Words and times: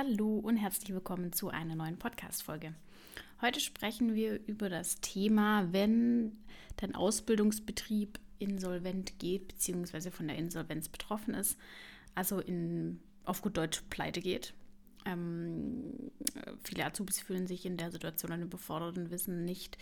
Hallo 0.00 0.38
und 0.38 0.56
herzlich 0.56 0.94
willkommen 0.94 1.32
zu 1.32 1.48
einer 1.48 1.74
neuen 1.74 1.98
Podcast-Folge. 1.98 2.72
Heute 3.42 3.58
sprechen 3.58 4.14
wir 4.14 4.38
über 4.46 4.68
das 4.68 5.00
Thema, 5.00 5.72
wenn 5.72 6.38
dein 6.76 6.94
Ausbildungsbetrieb 6.94 8.20
insolvent 8.38 9.18
geht, 9.18 9.48
beziehungsweise 9.48 10.12
von 10.12 10.28
der 10.28 10.38
Insolvenz 10.38 10.88
betroffen 10.88 11.34
ist, 11.34 11.58
also 12.14 12.38
in, 12.38 13.00
auf 13.24 13.42
gut 13.42 13.56
Deutsch 13.56 13.82
pleite 13.90 14.20
geht. 14.20 14.54
Ähm, 15.04 16.12
viele 16.62 16.84
Azubis 16.84 17.20
fühlen 17.20 17.48
sich 17.48 17.66
in 17.66 17.76
der 17.76 17.90
Situation 17.90 18.40
überfordert 18.40 18.98
und 18.98 19.10
wissen 19.10 19.44
nicht, 19.44 19.78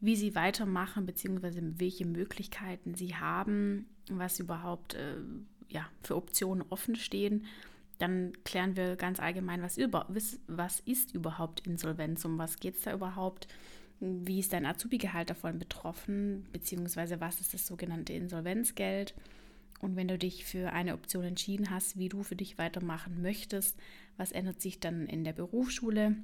wie 0.00 0.16
sie 0.16 0.34
weitermachen, 0.34 1.04
beziehungsweise 1.04 1.60
welche 1.78 2.06
Möglichkeiten 2.06 2.94
sie 2.94 3.16
haben, 3.16 3.84
was 4.08 4.40
überhaupt 4.40 4.94
äh, 4.94 5.18
ja, 5.68 5.86
für 6.02 6.16
Optionen 6.16 6.64
offen 6.70 6.96
stehen 6.96 7.44
dann 7.98 8.32
klären 8.44 8.76
wir 8.76 8.96
ganz 8.96 9.20
allgemein, 9.20 9.62
was, 9.62 9.78
über, 9.78 10.06
was 10.46 10.80
ist 10.80 11.14
überhaupt 11.14 11.66
Insolvenz, 11.66 12.24
um 12.24 12.38
was 12.38 12.58
geht 12.58 12.76
es 12.76 12.82
da 12.82 12.92
überhaupt, 12.92 13.48
wie 14.00 14.40
ist 14.40 14.52
dein 14.52 14.66
Azubi-Gehalt 14.66 15.30
davon 15.30 15.58
betroffen, 15.58 16.46
beziehungsweise 16.52 17.20
was 17.20 17.40
ist 17.40 17.54
das 17.54 17.66
sogenannte 17.66 18.12
Insolvenzgeld. 18.12 19.14
Und 19.80 19.96
wenn 19.96 20.08
du 20.08 20.18
dich 20.18 20.44
für 20.44 20.72
eine 20.72 20.94
Option 20.94 21.24
entschieden 21.24 21.70
hast, 21.70 21.98
wie 21.98 22.08
du 22.08 22.22
für 22.22 22.36
dich 22.36 22.58
weitermachen 22.58 23.22
möchtest, 23.22 23.78
was 24.16 24.32
ändert 24.32 24.60
sich 24.60 24.80
dann 24.80 25.06
in 25.06 25.24
der 25.24 25.32
Berufsschule? 25.32 26.16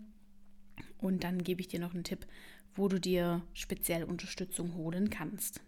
Und 0.99 1.25
dann 1.25 1.43
gebe 1.43 1.61
ich 1.61 1.69
dir 1.69 1.81
noch 1.81 1.95
einen 1.95 2.05
Tipp, 2.05 2.27
wo 2.75 2.89
du 2.89 2.99
dir 2.99 3.43
speziell 3.53 4.05
Unterstützung 4.05 4.75
holen 4.75 5.11
kannst. 5.11 5.61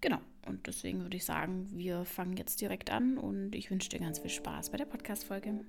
Genau, 0.00 0.20
und 0.46 0.66
deswegen 0.66 1.02
würde 1.02 1.16
ich 1.16 1.24
sagen, 1.24 1.68
wir 1.72 2.04
fangen 2.04 2.36
jetzt 2.36 2.60
direkt 2.60 2.90
an 2.90 3.18
und 3.18 3.54
ich 3.54 3.70
wünsche 3.70 3.88
dir 3.88 4.00
ganz 4.00 4.18
viel 4.18 4.30
Spaß 4.30 4.70
bei 4.70 4.78
der 4.78 4.84
Podcast-Folge. 4.86 5.60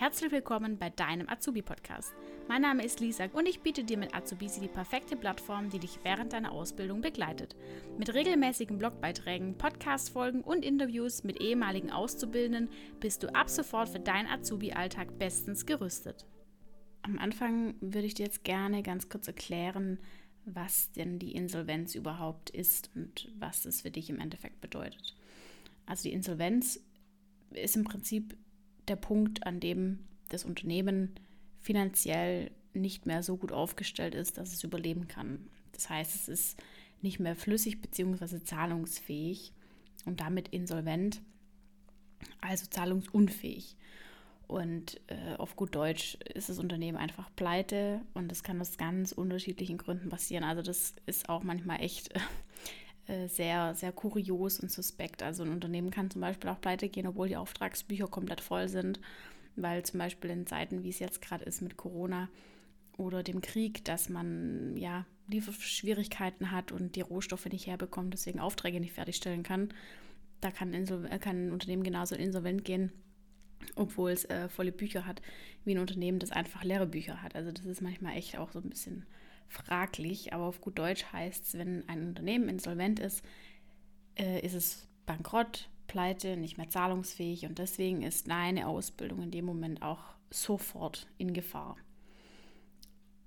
Herzlich 0.00 0.32
willkommen 0.32 0.78
bei 0.78 0.88
deinem 0.88 1.28
Azubi-Podcast. 1.28 2.14
Mein 2.48 2.62
Name 2.62 2.82
ist 2.82 3.00
Lisa 3.00 3.26
und 3.34 3.46
ich 3.46 3.60
biete 3.60 3.84
dir 3.84 3.98
mit 3.98 4.14
Azubisi 4.14 4.60
die 4.60 4.68
perfekte 4.68 5.14
Plattform, 5.14 5.68
die 5.68 5.78
dich 5.78 5.98
während 6.02 6.32
deiner 6.32 6.52
Ausbildung 6.52 7.02
begleitet. 7.02 7.54
Mit 7.98 8.14
regelmäßigen 8.14 8.78
Blogbeiträgen, 8.78 9.58
Podcast-Folgen 9.58 10.40
und 10.40 10.64
Interviews 10.64 11.22
mit 11.22 11.42
ehemaligen 11.42 11.90
Auszubildenden 11.90 12.70
bist 12.98 13.22
du 13.22 13.34
ab 13.34 13.50
sofort 13.50 13.90
für 13.90 14.00
deinen 14.00 14.28
Azubi-Alltag 14.28 15.18
bestens 15.18 15.66
gerüstet. 15.66 16.26
Am 17.02 17.18
Anfang 17.18 17.74
würde 17.80 18.06
ich 18.06 18.14
dir 18.14 18.24
jetzt 18.24 18.42
gerne 18.42 18.82
ganz 18.82 19.10
kurz 19.10 19.26
erklären, 19.26 19.98
was 20.44 20.90
denn 20.92 21.18
die 21.18 21.34
Insolvenz 21.34 21.94
überhaupt 21.94 22.50
ist 22.50 22.90
und 22.94 23.30
was 23.38 23.64
es 23.64 23.82
für 23.82 23.90
dich 23.90 24.10
im 24.10 24.18
Endeffekt 24.18 24.60
bedeutet. 24.60 25.14
Also 25.86 26.04
die 26.04 26.12
Insolvenz 26.12 26.80
ist 27.50 27.76
im 27.76 27.84
Prinzip 27.84 28.36
der 28.88 28.96
Punkt, 28.96 29.46
an 29.46 29.60
dem 29.60 30.00
das 30.28 30.44
Unternehmen 30.44 31.14
finanziell 31.60 32.50
nicht 32.72 33.06
mehr 33.06 33.22
so 33.22 33.36
gut 33.36 33.52
aufgestellt 33.52 34.14
ist, 34.14 34.38
dass 34.38 34.52
es 34.52 34.64
überleben 34.64 35.08
kann. 35.08 35.48
Das 35.72 35.90
heißt, 35.90 36.14
es 36.14 36.28
ist 36.28 36.62
nicht 37.02 37.20
mehr 37.20 37.36
flüssig 37.36 37.80
bzw. 37.80 38.42
zahlungsfähig 38.42 39.52
und 40.04 40.20
damit 40.20 40.48
insolvent, 40.48 41.20
also 42.40 42.66
zahlungsunfähig. 42.66 43.76
Und 44.50 45.00
äh, 45.06 45.36
auf 45.38 45.54
gut 45.54 45.76
Deutsch 45.76 46.18
ist 46.34 46.48
das 46.48 46.58
Unternehmen 46.58 46.98
einfach 46.98 47.30
pleite 47.36 48.00
und 48.14 48.32
das 48.32 48.42
kann 48.42 48.60
aus 48.60 48.78
ganz 48.78 49.12
unterschiedlichen 49.12 49.78
Gründen 49.78 50.08
passieren. 50.08 50.42
Also 50.42 50.60
das 50.60 50.94
ist 51.06 51.28
auch 51.28 51.44
manchmal 51.44 51.80
echt 51.80 52.12
äh, 53.06 53.28
sehr, 53.28 53.76
sehr 53.76 53.92
kurios 53.92 54.58
und 54.58 54.72
suspekt. 54.72 55.22
Also 55.22 55.44
ein 55.44 55.52
Unternehmen 55.52 55.92
kann 55.92 56.10
zum 56.10 56.20
Beispiel 56.20 56.50
auch 56.50 56.60
pleite 56.60 56.88
gehen, 56.88 57.06
obwohl 57.06 57.28
die 57.28 57.36
Auftragsbücher 57.36 58.08
komplett 58.08 58.40
voll 58.40 58.66
sind, 58.66 58.98
weil 59.54 59.84
zum 59.84 59.98
Beispiel 59.98 60.30
in 60.30 60.48
Zeiten, 60.48 60.82
wie 60.82 60.90
es 60.90 60.98
jetzt 60.98 61.22
gerade 61.22 61.44
ist 61.44 61.62
mit 61.62 61.76
Corona 61.76 62.28
oder 62.96 63.22
dem 63.22 63.42
Krieg, 63.42 63.84
dass 63.84 64.08
man 64.08 64.76
ja 64.76 65.06
Lieferschwierigkeiten 65.28 66.50
hat 66.50 66.72
und 66.72 66.96
die 66.96 67.02
Rohstoffe 67.02 67.46
nicht 67.46 67.68
herbekommt, 67.68 68.14
deswegen 68.14 68.40
Aufträge 68.40 68.80
nicht 68.80 68.94
fertigstellen 68.94 69.44
kann. 69.44 69.72
Da 70.40 70.50
kann, 70.50 70.72
kann 71.20 71.46
ein 71.46 71.52
Unternehmen 71.52 71.84
genauso 71.84 72.16
insolvent 72.16 72.64
gehen 72.64 72.90
obwohl 73.76 74.10
es 74.10 74.24
äh, 74.26 74.48
volle 74.48 74.72
Bücher 74.72 75.06
hat, 75.06 75.20
wie 75.64 75.74
ein 75.74 75.78
Unternehmen, 75.78 76.18
das 76.18 76.32
einfach 76.32 76.64
leere 76.64 76.86
Bücher 76.86 77.22
hat. 77.22 77.34
Also 77.34 77.52
das 77.52 77.64
ist 77.64 77.82
manchmal 77.82 78.16
echt 78.16 78.38
auch 78.38 78.52
so 78.52 78.60
ein 78.60 78.70
bisschen 78.70 79.06
fraglich, 79.48 80.32
aber 80.32 80.44
auf 80.44 80.60
gut 80.60 80.78
Deutsch 80.78 81.04
heißt 81.12 81.44
es, 81.44 81.58
wenn 81.58 81.88
ein 81.88 82.08
Unternehmen 82.08 82.48
insolvent 82.48 83.00
ist, 83.00 83.24
äh, 84.16 84.40
ist 84.40 84.54
es 84.54 84.88
bankrott, 85.06 85.68
pleite, 85.86 86.36
nicht 86.36 86.56
mehr 86.56 86.68
zahlungsfähig 86.68 87.46
und 87.46 87.58
deswegen 87.58 88.02
ist 88.02 88.30
deine 88.30 88.68
Ausbildung 88.68 89.22
in 89.22 89.30
dem 89.30 89.44
Moment 89.44 89.82
auch 89.82 90.02
sofort 90.30 91.08
in 91.18 91.32
Gefahr. 91.34 91.76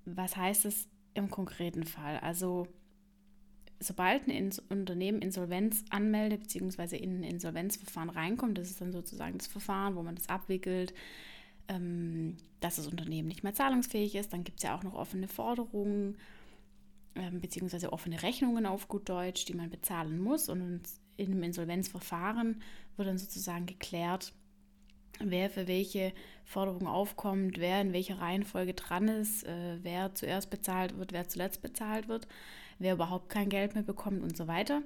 Was 0.06 0.36
heißt 0.36 0.64
es 0.64 0.88
im 1.12 1.30
konkreten 1.30 1.84
Fall? 1.84 2.18
Also 2.20 2.66
sobald 3.80 4.28
ein 4.28 4.50
Unternehmen 4.68 5.20
Insolvenz 5.20 5.84
anmeldet, 5.90 6.40
beziehungsweise 6.40 6.96
in 6.96 7.20
ein 7.20 7.24
Insolvenzverfahren 7.24 8.10
reinkommt, 8.10 8.58
das 8.58 8.70
ist 8.70 8.80
dann 8.80 8.92
sozusagen 8.92 9.38
das 9.38 9.46
Verfahren, 9.46 9.96
wo 9.96 10.02
man 10.02 10.14
das 10.14 10.28
abwickelt, 10.28 10.94
ähm, 11.68 12.36
dass 12.60 12.76
das 12.76 12.86
Unternehmen 12.86 13.28
nicht 13.28 13.42
mehr 13.42 13.54
zahlungsfähig 13.54 14.14
ist. 14.14 14.32
Dann 14.32 14.44
gibt 14.44 14.58
es 14.58 14.64
ja 14.64 14.76
auch 14.76 14.82
noch 14.82 14.94
offene 14.94 15.28
Forderungen, 15.28 16.16
ähm, 17.14 17.40
beziehungsweise 17.40 17.92
offene 17.92 18.22
Rechnungen 18.22 18.66
auf 18.66 18.88
gut 18.88 19.08
Deutsch, 19.08 19.44
die 19.44 19.54
man 19.54 19.70
bezahlen 19.70 20.18
muss. 20.18 20.48
Und 20.48 20.82
in 21.16 21.32
einem 21.32 21.42
Insolvenzverfahren 21.42 22.60
wird 22.96 23.08
dann 23.08 23.18
sozusagen 23.18 23.66
geklärt, 23.66 24.32
wer 25.20 25.50
für 25.50 25.66
welche 25.68 26.12
Forderung 26.44 26.86
aufkommt, 26.86 27.58
wer 27.58 27.80
in 27.80 27.92
welcher 27.92 28.20
Reihenfolge 28.20 28.74
dran 28.74 29.08
ist, 29.08 29.44
äh, 29.44 29.78
wer 29.82 30.14
zuerst 30.14 30.50
bezahlt 30.50 30.98
wird, 30.98 31.12
wer 31.12 31.28
zuletzt 31.28 31.62
bezahlt 31.62 32.08
wird 32.08 32.26
wer 32.78 32.94
überhaupt 32.94 33.28
kein 33.28 33.48
Geld 33.48 33.74
mehr 33.74 33.82
bekommt 33.82 34.22
und 34.22 34.36
so 34.36 34.46
weiter. 34.46 34.82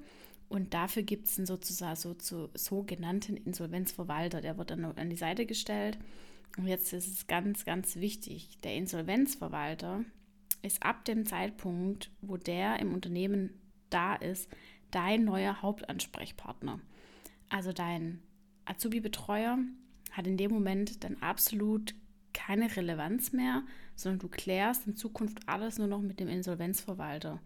Und 0.48 0.72
dafür 0.72 1.02
gibt 1.02 1.26
es 1.26 1.36
einen 1.36 1.46
sozusagen 1.46 1.96
so, 1.96 2.14
so, 2.18 2.48
sogenannten 2.54 3.36
Insolvenzverwalter, 3.36 4.40
der 4.40 4.56
wird 4.56 4.70
dann 4.70 4.84
an 4.84 5.10
die 5.10 5.16
Seite 5.16 5.44
gestellt. 5.44 5.98
Und 6.56 6.66
jetzt 6.66 6.92
ist 6.92 7.08
es 7.08 7.26
ganz, 7.26 7.64
ganz 7.64 7.96
wichtig, 7.96 8.58
der 8.64 8.74
Insolvenzverwalter 8.74 10.04
ist 10.62 10.82
ab 10.82 11.04
dem 11.04 11.26
Zeitpunkt, 11.26 12.10
wo 12.22 12.36
der 12.36 12.80
im 12.80 12.94
Unternehmen 12.94 13.60
da 13.90 14.14
ist, 14.14 14.50
dein 14.90 15.24
neuer 15.24 15.60
Hauptansprechpartner. 15.60 16.80
Also 17.50 17.72
dein 17.72 18.22
Azubi-Betreuer 18.64 19.58
hat 20.18 20.26
in 20.26 20.36
dem 20.36 20.50
Moment 20.50 21.02
dann 21.04 21.16
absolut 21.22 21.94
keine 22.34 22.76
Relevanz 22.76 23.32
mehr, 23.32 23.62
sondern 23.96 24.18
du 24.18 24.28
klärst 24.28 24.86
in 24.86 24.96
Zukunft 24.96 25.38
alles 25.46 25.78
nur 25.78 25.86
noch 25.86 26.00
mit 26.00 26.20
dem 26.20 26.28
Insolvenzverwalter. 26.28 27.40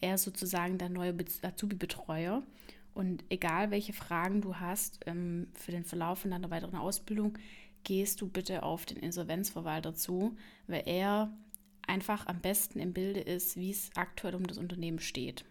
Er 0.00 0.16
ist 0.16 0.24
sozusagen 0.24 0.78
der 0.78 0.88
neue 0.88 1.14
Azubi-Betreuer. 1.42 2.42
Und 2.94 3.24
egal 3.28 3.70
welche 3.70 3.92
Fragen 3.92 4.40
du 4.40 4.56
hast 4.56 5.00
ähm, 5.06 5.48
für 5.54 5.72
den 5.72 5.84
Verlauf 5.84 6.20
von 6.20 6.30
deiner 6.30 6.50
weiteren 6.50 6.76
Ausbildung, 6.76 7.38
gehst 7.84 8.20
du 8.20 8.28
bitte 8.28 8.62
auf 8.62 8.86
den 8.86 8.98
Insolvenzverwalter 8.98 9.94
zu, 9.94 10.36
weil 10.66 10.82
er 10.86 11.32
einfach 11.86 12.26
am 12.26 12.40
besten 12.40 12.78
im 12.80 12.92
Bilde 12.92 13.20
ist, 13.20 13.56
wie 13.56 13.70
es 13.70 13.90
aktuell 13.94 14.34
um 14.34 14.46
das 14.46 14.58
Unternehmen 14.58 15.00
steht. 15.00 15.44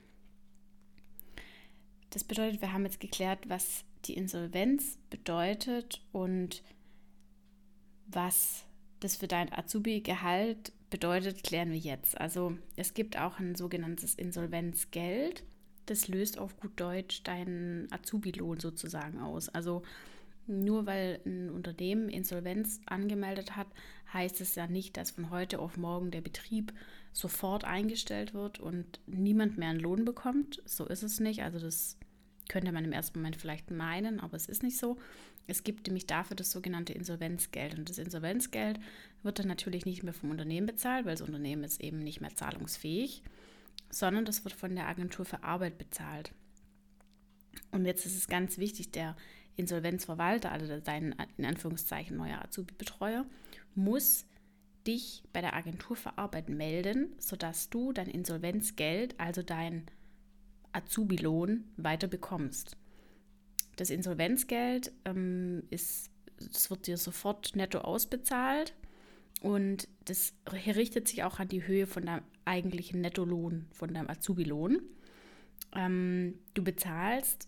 Das 2.09 2.23
bedeutet, 2.23 2.61
wir 2.61 2.73
haben 2.73 2.85
jetzt 2.85 2.99
geklärt, 2.99 3.49
was 3.49 3.85
die 4.05 4.15
Insolvenz 4.15 4.97
bedeutet 5.09 6.01
und 6.11 6.63
was 8.07 8.65
das 8.99 9.15
für 9.15 9.27
dein 9.27 9.51
Azubi-Gehalt 9.51 10.71
bedeutet, 10.89 11.43
klären 11.43 11.71
wir 11.71 11.77
jetzt. 11.77 12.19
Also 12.19 12.57
es 12.75 12.93
gibt 12.93 13.17
auch 13.17 13.39
ein 13.39 13.55
sogenanntes 13.55 14.15
Insolvenzgeld. 14.15 15.43
Das 15.87 16.07
löst 16.07 16.37
auf 16.37 16.57
gut 16.57 16.79
Deutsch 16.79 17.23
deinen 17.23 17.91
Azubi-Lohn 17.91 18.59
sozusagen 18.59 19.19
aus. 19.19 19.49
Also 19.49 19.83
nur 20.45 20.85
weil 20.85 21.19
ein 21.25 21.49
Unternehmen 21.49 22.09
Insolvenz 22.09 22.81
angemeldet 22.85 23.55
hat, 23.55 23.67
heißt 24.13 24.41
es 24.41 24.55
ja 24.55 24.67
nicht, 24.67 24.97
dass 24.97 25.11
von 25.11 25.29
heute 25.29 25.59
auf 25.59 25.77
morgen 25.77 26.11
der 26.11 26.21
Betrieb 26.21 26.73
sofort 27.11 27.63
eingestellt 27.63 28.33
wird 28.33 28.59
und 28.59 28.99
niemand 29.07 29.57
mehr 29.57 29.69
einen 29.69 29.79
Lohn 29.79 30.05
bekommt. 30.05 30.61
So 30.65 30.85
ist 30.85 31.03
es 31.03 31.19
nicht. 31.19 31.43
Also 31.43 31.59
das 31.59 31.97
könnte 32.49 32.71
man 32.71 32.85
im 32.85 32.91
ersten 32.91 33.19
Moment 33.19 33.35
vielleicht 33.35 33.71
meinen, 33.71 34.19
aber 34.19 34.35
es 34.35 34.47
ist 34.47 34.63
nicht 34.63 34.77
so. 34.77 34.97
Es 35.47 35.63
gibt 35.63 35.87
nämlich 35.87 36.07
dafür 36.07 36.35
das 36.35 36.51
sogenannte 36.51 36.93
Insolvenzgeld. 36.93 37.77
Und 37.77 37.89
das 37.89 37.97
Insolvenzgeld 37.97 38.79
wird 39.23 39.39
dann 39.39 39.47
natürlich 39.47 39.85
nicht 39.85 40.03
mehr 40.03 40.13
vom 40.13 40.31
Unternehmen 40.31 40.67
bezahlt, 40.67 41.05
weil 41.05 41.15
das 41.15 41.27
Unternehmen 41.27 41.63
ist 41.63 41.81
eben 41.81 41.99
nicht 41.99 42.21
mehr 42.21 42.35
zahlungsfähig, 42.35 43.23
sondern 43.89 44.25
das 44.25 44.43
wird 44.43 44.53
von 44.53 44.75
der 44.75 44.87
Agentur 44.87 45.25
für 45.25 45.43
Arbeit 45.43 45.77
bezahlt. 45.77 46.31
Und 47.71 47.85
jetzt 47.85 48.05
ist 48.05 48.15
es 48.15 48.27
ganz 48.27 48.57
wichtig, 48.57 48.91
der 48.91 49.15
Insolvenzverwalter, 49.55 50.51
also 50.51 50.79
dein 50.79 51.15
in 51.37 51.45
Anführungszeichen 51.45 52.17
neuer 52.17 52.41
Azubi-Betreuer, 52.41 53.25
muss 53.75 54.25
dich 54.87 55.23
bei 55.31 55.41
der 55.41 55.53
Agentur 55.53 55.95
für 55.95 56.17
Arbeit 56.17 56.49
melden, 56.49 57.13
sodass 57.19 57.69
du 57.69 57.93
dein 57.93 58.07
Insolvenzgeld, 58.07 59.19
also 59.19 59.41
dein 59.41 59.85
Azubi-Lohn, 60.73 61.63
weiter 61.77 62.07
bekommst. 62.07 62.77
Das 63.75 63.89
Insolvenzgeld 63.89 64.91
ähm, 65.05 65.63
ist 65.69 66.11
es 66.39 66.69
wird 66.69 66.87
dir 66.87 66.97
sofort 66.97 67.55
netto 67.55 67.79
ausbezahlt 67.79 68.73
und 69.41 69.87
das 70.05 70.33
richtet 70.51 71.07
sich 71.07 71.23
auch 71.23 71.39
an 71.39 71.47
die 71.47 71.65
Höhe 71.65 71.87
von 71.87 72.05
deinem 72.05 72.23
eigentlichen 72.45 73.01
Nettolohn, 73.01 73.67
von 73.71 73.93
deinem 73.93 74.09
Azubi-Lohn. 74.09 74.81
Ähm, 75.75 76.39
du 76.53 76.63
bezahlst 76.63 77.47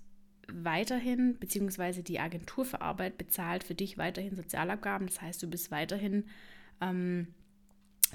weiterhin, 0.51 1.37
beziehungsweise 1.39 2.03
die 2.03 2.19
Agentur 2.19 2.65
für 2.65 2.81
Arbeit 2.81 3.17
bezahlt 3.17 3.63
für 3.63 3.75
dich 3.75 3.97
weiterhin 3.97 4.35
Sozialabgaben. 4.35 5.07
Das 5.07 5.21
heißt, 5.21 5.41
du 5.41 5.49
bist 5.49 5.71
weiterhin 5.71 6.25
ähm, 6.81 7.27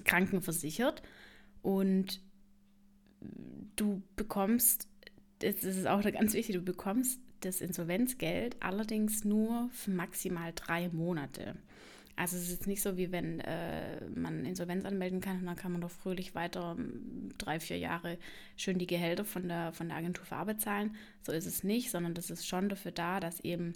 krankenversichert 0.05 1.03
und 1.62 2.21
du 3.77 4.03
bekommst, 4.17 4.89
das 5.40 5.64
ist 5.64 5.87
auch 5.87 6.02
ganz 6.02 6.34
wichtig, 6.34 6.56
du 6.56 6.62
bekommst 6.62 7.19
das 7.40 7.60
Insolvenzgeld 7.60 8.56
allerdings 8.60 9.25
nur 9.25 9.70
für 9.72 9.90
maximal 9.90 10.52
drei 10.54 10.88
Monate. 10.90 11.56
Also 12.16 12.37
es 12.37 12.50
ist 12.50 12.66
nicht 12.66 12.82
so, 12.82 12.98
wie 12.98 13.12
wenn 13.12 13.40
äh, 13.40 14.04
man 14.14 14.44
Insolvenz 14.44 14.84
anmelden 14.84 15.22
kann 15.22 15.38
und 15.38 15.46
dann 15.46 15.56
kann 15.56 15.72
man 15.72 15.81
doch 15.81 15.90
fröhlich 15.90 16.34
weiter 16.34 16.76
ähm, 16.78 17.31
drei, 17.38 17.58
vier 17.60 17.78
Jahre 17.78 18.19
schön 18.56 18.78
die 18.78 18.87
Gehälter 18.87 19.25
von 19.25 19.48
der, 19.48 19.72
von 19.72 19.88
der 19.88 19.96
Agentur 19.96 20.26
für 20.26 20.37
Arbeit 20.37 20.60
zahlen. 20.60 20.94
So 21.22 21.32
ist 21.32 21.46
es 21.46 21.64
nicht, 21.64 21.90
sondern 21.90 22.12
das 22.12 22.28
ist 22.28 22.46
schon 22.46 22.69
dafür 22.69 22.92
da, 22.92 23.20
dass 23.20 23.40
eben 23.40 23.72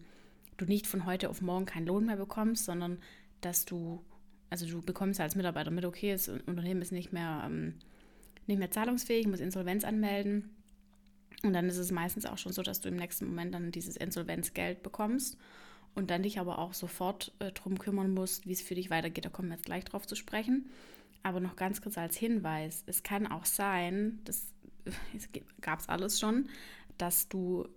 du 0.59 0.67
nicht 0.67 0.87
von 0.87 1.07
heute 1.07 1.31
auf 1.31 1.41
morgen 1.41 1.65
keinen 1.65 1.87
Lohn 1.87 2.05
mehr 2.05 2.17
bekommst, 2.17 2.67
sondern 2.67 2.99
dass 3.41 3.65
du, 3.65 4.05
also 4.51 4.67
du 4.67 4.83
bekommst 4.83 5.21
als 5.21 5.37
Mitarbeiter 5.37 5.71
mit, 5.71 5.87
okay, 5.87 6.13
das 6.13 6.29
Unternehmen 6.29 6.83
ist 6.83 6.93
nicht 6.93 7.15
mehr, 7.15 7.45
ähm, 7.47 7.77
nicht 8.47 8.59
mehr 8.59 8.71
zahlungsfähig, 8.71 9.27
muss 9.27 9.41
Insolvenz 9.41 9.85
anmelden. 9.85 10.51
Und 11.45 11.53
dann 11.53 11.69
ist 11.69 11.77
es 11.77 11.93
meistens 11.93 12.25
auch 12.25 12.39
schon 12.39 12.55
so, 12.55 12.63
dass 12.63 12.81
du 12.81 12.89
im 12.89 12.97
nächsten 12.97 13.27
Moment 13.27 13.55
dann 13.55 13.71
dieses 13.71 13.99
Insolvenzgeld 13.99 14.83
bekommst 14.83 15.37
und 15.95 16.11
dann 16.11 16.23
dich 16.23 16.41
aber 16.41 16.59
auch 16.59 16.73
sofort 16.73 17.33
äh, 17.39 17.53
drum 17.53 17.79
kümmern 17.79 18.15
musst, 18.15 18.47
wie 18.47 18.53
es 18.53 18.63
für 18.63 18.75
dich 18.75 18.89
weitergeht. 18.89 19.27
Da 19.27 19.29
kommen 19.29 19.51
wir 19.51 19.57
jetzt 19.57 19.67
gleich 19.67 19.85
drauf 19.85 20.07
zu 20.07 20.17
sprechen. 20.17 20.71
Aber 21.23 21.41
noch 21.41 21.55
ganz 21.55 21.83
kurz 21.83 21.99
als 21.99 22.17
Hinweis: 22.17 22.83
Es 22.87 23.03
kann 23.03 23.27
auch 23.27 23.45
sein, 23.45 24.21
das 24.25 24.47
gab 25.61 25.79
es 25.81 25.89
alles 25.91 26.19
schon, 26.19 26.49
dass 26.97 27.29
du 27.29 27.69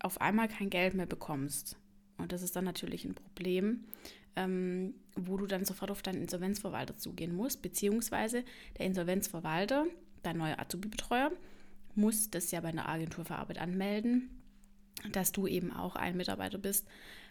auf 0.00 0.20
einmal 0.20 0.48
kein 0.48 0.68
Geld 0.68 0.94
mehr 0.94 1.06
bekommst. 1.06 1.76
Und 2.18 2.32
das 2.32 2.42
ist 2.42 2.56
dann 2.56 2.64
natürlich 2.64 3.04
ein 3.04 3.14
Problem, 3.14 3.84
ähm, 4.34 4.94
wo 5.14 5.36
du 5.36 5.46
dann 5.46 5.64
sofort 5.64 5.92
auf 5.92 6.02
deinen 6.02 6.22
Insolvenzverwalter 6.22 6.96
zugehen 6.96 7.36
musst, 7.36 7.62
beziehungsweise 7.62 8.42
der 8.78 8.86
Insolvenzverwalter, 8.86 9.86
dein 10.24 10.38
neuer 10.38 10.58
Azubi-Betreuer, 10.58 11.30
muss 11.96 12.30
das 12.30 12.50
ja 12.50 12.60
bei 12.60 12.68
einer 12.68 12.88
Agentur 12.88 13.24
für 13.24 13.36
Arbeit 13.36 13.58
anmelden, 13.58 14.30
dass 15.12 15.32
du 15.32 15.46
eben 15.46 15.72
auch 15.72 15.96
ein 15.96 16.16
Mitarbeiter 16.16 16.58
bist, 16.58 16.86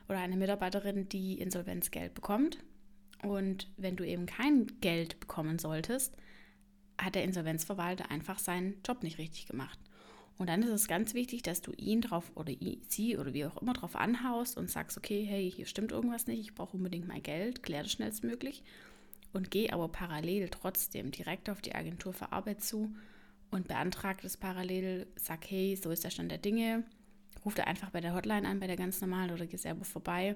oder 0.08 0.20
eine 0.20 0.38
Mitarbeiterin, 0.38 1.10
die 1.10 1.40
Insolvenzgeld 1.40 2.14
bekommt. 2.14 2.60
Und 3.24 3.72
wenn 3.78 3.96
du 3.96 4.06
eben 4.06 4.26
kein 4.26 4.68
Geld 4.82 5.20
bekommen 5.20 5.58
solltest, 5.58 6.16
hat 7.00 7.16
der 7.16 7.24
Insolvenzverwalter 7.24 8.12
einfach 8.12 8.40
seinen 8.40 8.76
Job 8.86 9.04
nicht 9.04 9.18
richtig 9.18 9.48
gemacht. 9.48 9.80
Und 10.38 10.48
dann 10.48 10.64
ist 10.64 10.70
es 10.70 10.88
ganz 10.88 11.14
wichtig, 11.14 11.44
dass 11.44 11.62
du 11.62 11.72
ihn 11.78 12.02
drauf 12.02 12.32
oder 12.36 12.54
sie 12.90 13.18
oder 13.18 13.34
wie 13.34 13.46
auch 13.46 13.62
immer 13.62 13.74
drauf 13.74 13.96
anhaust 13.96 14.58
und 14.58 14.70
sagst, 14.70 14.98
okay, 14.98 15.24
hey, 15.24 15.50
hier 15.50 15.66
stimmt 15.66 15.94
irgendwas 15.94 16.28
nicht, 16.28 16.40
ich 16.42 16.56
brauche 16.56 16.76
unbedingt 16.76 17.08
mein 17.08 17.24
Geld, 17.24 17.64
klär 17.64 17.84
das 17.84 17.94
schnellstmöglich 17.94 18.64
und 19.32 19.50
geh 19.50 19.70
aber 19.70 19.88
parallel 19.88 20.50
trotzdem 20.50 21.12
direkt 21.12 21.50
auf 21.50 21.62
die 21.62 21.74
Agentur 21.74 22.12
für 22.12 22.34
Arbeit 22.34 22.62
zu 22.62 22.94
und 23.56 23.70
beantrag 23.70 24.22
das 24.22 24.36
parallel, 24.36 25.08
sag, 25.16 25.50
hey, 25.50 25.76
so 25.82 25.90
ist 25.90 26.04
der 26.04 26.10
Stand 26.10 26.30
der 26.30 26.38
Dinge, 26.38 26.84
ruf 27.46 27.56
da 27.56 27.64
einfach 27.64 27.90
bei 27.90 28.02
der 28.02 28.14
Hotline 28.14 28.48
an, 28.48 28.60
bei 28.60 28.68
der 28.68 28.76
ganz 28.76 29.00
normalen 29.00 29.32
oder 29.32 29.48
geh 29.48 29.56
selber 29.56 29.86
vorbei 29.86 30.36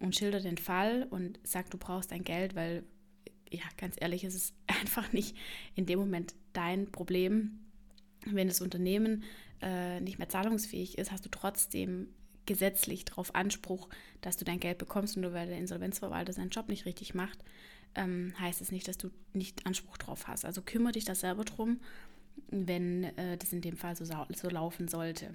und 0.00 0.14
schilder 0.14 0.40
den 0.40 0.58
Fall 0.58 1.06
und 1.10 1.40
sag, 1.44 1.70
du 1.70 1.78
brauchst 1.78 2.12
dein 2.12 2.24
Geld, 2.24 2.54
weil, 2.54 2.84
ja, 3.50 3.62
ganz 3.78 3.96
ehrlich, 3.98 4.22
es 4.24 4.34
ist 4.34 4.54
einfach 4.66 5.12
nicht 5.12 5.36
in 5.74 5.86
dem 5.86 5.98
Moment 5.98 6.34
dein 6.52 6.92
Problem. 6.92 7.58
Wenn 8.26 8.48
das 8.48 8.60
Unternehmen 8.60 9.24
äh, 9.62 10.00
nicht 10.00 10.18
mehr 10.18 10.28
zahlungsfähig 10.28 10.98
ist, 10.98 11.10
hast 11.10 11.24
du 11.24 11.30
trotzdem 11.30 12.08
gesetzlich 12.44 13.04
darauf 13.04 13.34
Anspruch, 13.34 13.88
dass 14.20 14.36
du 14.36 14.44
dein 14.44 14.60
Geld 14.60 14.78
bekommst 14.78 15.16
und 15.16 15.22
nur 15.22 15.32
weil 15.32 15.48
der 15.48 15.58
Insolvenzverwalter 15.58 16.32
seinen 16.32 16.50
Job 16.50 16.68
nicht 16.68 16.84
richtig 16.84 17.14
macht, 17.14 17.38
ähm, 17.94 18.34
heißt 18.38 18.60
es 18.60 18.72
nicht, 18.72 18.88
dass 18.88 18.98
du 18.98 19.10
nicht 19.32 19.64
Anspruch 19.66 19.96
drauf 19.96 20.26
hast. 20.28 20.44
Also 20.44 20.60
kümmere 20.60 20.92
dich 20.92 21.04
da 21.04 21.14
selber 21.14 21.44
drum, 21.44 21.80
wenn 22.50 23.04
äh, 23.04 23.36
das 23.38 23.52
in 23.52 23.60
dem 23.60 23.76
Fall 23.76 23.96
so, 23.96 24.04
so 24.04 24.48
laufen 24.48 24.88
sollte. 24.88 25.32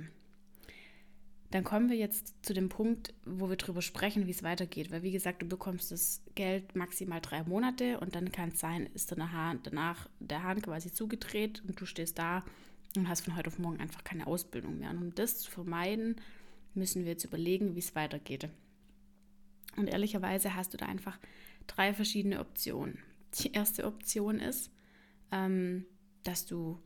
Dann 1.51 1.63
kommen 1.63 1.89
wir 1.89 1.95
jetzt 1.95 2.45
zu 2.45 2.53
dem 2.53 2.67
Punkt, 2.67 3.13
wo 3.25 3.49
wir 3.49 3.55
darüber 3.55 3.81
sprechen, 3.81 4.27
wie 4.27 4.31
es 4.31 4.43
weitergeht. 4.43 4.91
Weil, 4.91 5.03
wie 5.03 5.11
gesagt, 5.11 5.41
du 5.41 5.47
bekommst 5.47 5.91
das 5.91 6.21
Geld 6.35 6.75
maximal 6.75 7.21
drei 7.21 7.43
Monate 7.43 7.99
und 7.99 8.15
dann 8.15 8.31
kann 8.33 8.49
es 8.49 8.59
sein, 8.59 8.89
ist 8.93 9.11
danach, 9.11 9.55
danach 9.63 10.09
der 10.19 10.43
Hahn 10.43 10.61
quasi 10.61 10.91
zugedreht 10.91 11.63
und 11.65 11.79
du 11.79 11.85
stehst 11.85 12.19
da 12.19 12.43
und 12.97 13.07
hast 13.07 13.21
von 13.21 13.37
heute 13.37 13.47
auf 13.47 13.59
morgen 13.59 13.79
einfach 13.79 14.03
keine 14.03 14.27
Ausbildung 14.27 14.79
mehr. 14.79 14.89
Und 14.89 14.97
um 14.97 15.15
das 15.15 15.39
zu 15.39 15.49
vermeiden, 15.49 16.17
müssen 16.73 17.05
wir 17.05 17.11
jetzt 17.11 17.23
überlegen, 17.23 17.75
wie 17.75 17.79
es 17.79 17.95
weitergeht. 17.95 18.49
Und 19.77 19.87
ehrlicherweise 19.87 20.53
hast 20.53 20.73
du 20.73 20.77
da 20.77 20.85
einfach 20.85 21.17
drei 21.65 21.93
verschiedene 21.93 22.39
Optionen. 22.41 22.99
Die 23.39 23.51
erste 23.51 23.85
Option 23.85 24.39
ist, 24.39 24.71
ähm, 25.31 25.85
dass 26.23 26.45
du 26.45 26.79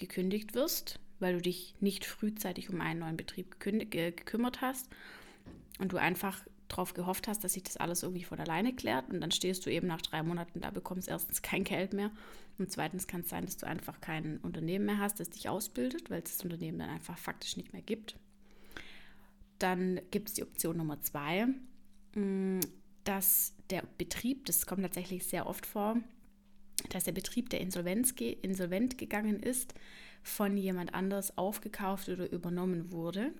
gekündigt 0.00 0.54
wirst 0.54 0.98
weil 1.20 1.34
du 1.34 1.42
dich 1.42 1.74
nicht 1.80 2.04
frühzeitig 2.04 2.70
um 2.70 2.80
einen 2.80 3.00
neuen 3.00 3.16
Betrieb 3.16 3.60
gekümmert 3.60 4.60
hast 4.60 4.88
und 5.78 5.92
du 5.92 5.98
einfach 5.98 6.42
darauf 6.68 6.94
gehofft 6.94 7.28
hast, 7.28 7.44
dass 7.44 7.54
sich 7.54 7.64
das 7.64 7.76
alles 7.76 8.02
irgendwie 8.02 8.24
von 8.24 8.38
alleine 8.40 8.74
klärt 8.74 9.10
und 9.10 9.20
dann 9.20 9.30
stehst 9.30 9.66
du 9.66 9.70
eben 9.70 9.86
nach 9.86 10.00
drei 10.00 10.22
Monaten 10.22 10.60
da, 10.60 10.70
bekommst 10.70 11.08
erstens 11.08 11.42
kein 11.42 11.64
Geld 11.64 11.92
mehr 11.92 12.10
und 12.58 12.72
zweitens 12.72 13.06
kann 13.06 13.20
es 13.20 13.28
sein, 13.28 13.44
dass 13.44 13.56
du 13.56 13.66
einfach 13.66 14.00
kein 14.00 14.38
Unternehmen 14.38 14.86
mehr 14.86 14.98
hast, 14.98 15.20
das 15.20 15.30
dich 15.30 15.48
ausbildet, 15.48 16.10
weil 16.10 16.22
es 16.22 16.36
das 16.36 16.44
Unternehmen 16.44 16.78
dann 16.78 16.90
einfach 16.90 17.18
faktisch 17.18 17.56
nicht 17.56 17.72
mehr 17.72 17.82
gibt. 17.82 18.16
Dann 19.58 20.00
gibt 20.10 20.28
es 20.28 20.34
die 20.34 20.42
Option 20.42 20.78
Nummer 20.78 21.00
zwei, 21.02 21.46
mm, 22.14 22.60
dass 23.04 23.54
der 23.68 23.82
Betrieb, 23.98 24.46
das 24.46 24.66
kommt 24.66 24.82
tatsächlich 24.82 25.26
sehr 25.26 25.46
oft 25.46 25.66
vor, 25.66 25.96
dass 26.94 27.04
der 27.04 27.12
Betrieb, 27.12 27.50
der 27.50 27.60
Insolvenz 27.60 28.12
insolvent 28.42 28.98
gegangen 28.98 29.40
ist, 29.40 29.74
von 30.22 30.56
jemand 30.56 30.94
anders 30.94 31.36
aufgekauft 31.38 32.08
oder 32.08 32.30
übernommen 32.30 32.92
wurde. 32.92 33.32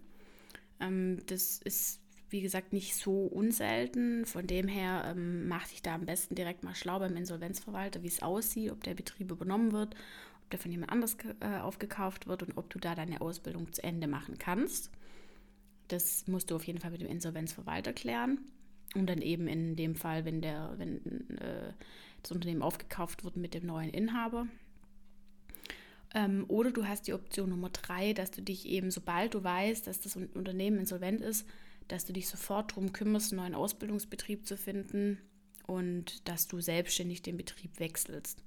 Ähm, 0.81 1.19
das 1.27 1.59
ist, 1.59 2.01
wie 2.31 2.41
gesagt, 2.41 2.73
nicht 2.73 2.95
so 2.95 3.27
unselten. 3.27 4.25
Von 4.25 4.47
dem 4.47 4.69
her 4.69 5.05
ähm, 5.07 5.47
mach 5.49 5.69
dich 5.69 5.83
da 5.83 5.95
am 5.95 6.07
besten 6.07 6.35
direkt 6.35 6.63
mal 6.63 6.75
schlau 6.75 6.99
beim 6.99 7.17
Insolvenzverwalter, 7.17 8.03
wie 8.03 8.09
es 8.09 8.23
aussieht, 8.23 8.73
ob 8.73 8.83
der 8.83 8.95
Betrieb 8.95 9.31
übernommen 9.31 9.73
wird, 9.73 9.95
ob 10.43 10.51
der 10.51 10.59
von 10.59 10.71
jemand 10.71 10.93
anders 10.93 11.17
äh, 11.41 11.59
aufgekauft 11.59 12.27
wird 12.27 12.43
und 12.43 12.57
ob 12.57 12.71
du 12.71 12.79
da 12.79 12.95
deine 12.95 13.21
Ausbildung 13.21 13.73
zu 13.73 13.83
Ende 13.83 14.07
machen 14.07 14.39
kannst. 14.39 14.91
Das 15.89 16.27
musst 16.29 16.51
du 16.51 16.57
auf 16.57 16.65
jeden 16.65 16.79
Fall 16.79 16.93
mit 16.93 17.01
dem 17.01 17.09
Insolvenzverwalter 17.09 17.93
klären. 17.93 18.39
Und 18.95 19.07
dann 19.07 19.23
eben 19.23 19.47
in 19.47 19.77
dem 19.77 19.95
Fall, 19.95 20.25
wenn, 20.25 20.41
der, 20.41 20.75
wenn 20.77 20.99
äh, 21.39 21.73
das 22.23 22.33
Unternehmen 22.33 22.63
aufgekauft 22.63 23.25
wird 23.25 23.37
mit 23.37 23.55
dem 23.55 23.67
neuen 23.67 23.91
Inhaber, 23.91 24.47
ähm, 26.15 26.45
oder 26.49 26.71
du 26.73 26.87
hast 26.87 27.07
die 27.07 27.13
Option 27.13 27.51
Nummer 27.51 27.71
drei, 27.71 28.13
dass 28.13 28.31
du 28.31 28.43
dich 28.43 28.67
eben, 28.67 28.91
sobald 28.91 29.35
du 29.35 29.45
weißt, 29.45 29.87
dass 29.87 30.01
das 30.01 30.17
Unternehmen 30.17 30.79
insolvent 30.79 31.21
ist, 31.21 31.47
dass 31.89 32.05
du 32.05 32.13
dich 32.13 32.29
sofort 32.29 32.73
darum 32.73 32.93
kümmerst, 32.93 33.33
einen 33.33 33.43
neuen 33.43 33.55
Ausbildungsbetrieb 33.55 34.47
zu 34.47 34.57
finden 34.57 35.19
und 35.67 36.29
dass 36.29 36.49
du 36.49 36.61
selbstständig 36.61 37.23
den 37.23 37.37
Betrieb 37.37 37.79
wechselst. 37.79 38.43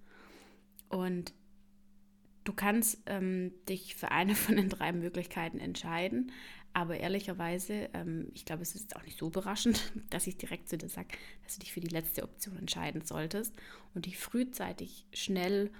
Und 0.89 1.33
du 2.43 2.53
kannst 2.53 2.99
ähm, 3.05 3.53
dich 3.69 3.95
für 3.95 4.11
eine 4.11 4.35
von 4.35 4.57
den 4.57 4.69
drei 4.69 4.91
Möglichkeiten 4.91 5.59
entscheiden, 5.59 6.31
aber 6.73 6.97
ehrlicherweise, 6.97 7.89
ähm, 7.93 8.29
ich 8.33 8.45
glaube, 8.45 8.63
es 8.63 8.75
ist 8.75 8.95
auch 8.95 9.03
nicht 9.03 9.17
so 9.17 9.27
überraschend, 9.27 9.91
dass 10.09 10.27
ich 10.27 10.37
direkt 10.37 10.69
zu 10.69 10.77
dir 10.77 10.89
sage, 10.89 11.09
dass 11.43 11.55
du 11.55 11.59
dich 11.61 11.73
für 11.73 11.79
die 11.79 11.87
letzte 11.87 12.23
Option 12.23 12.57
entscheiden 12.57 13.03
solltest 13.05 13.53
und 13.93 14.05
dich 14.05 14.17
frühzeitig 14.17 15.05
schnell 15.13 15.71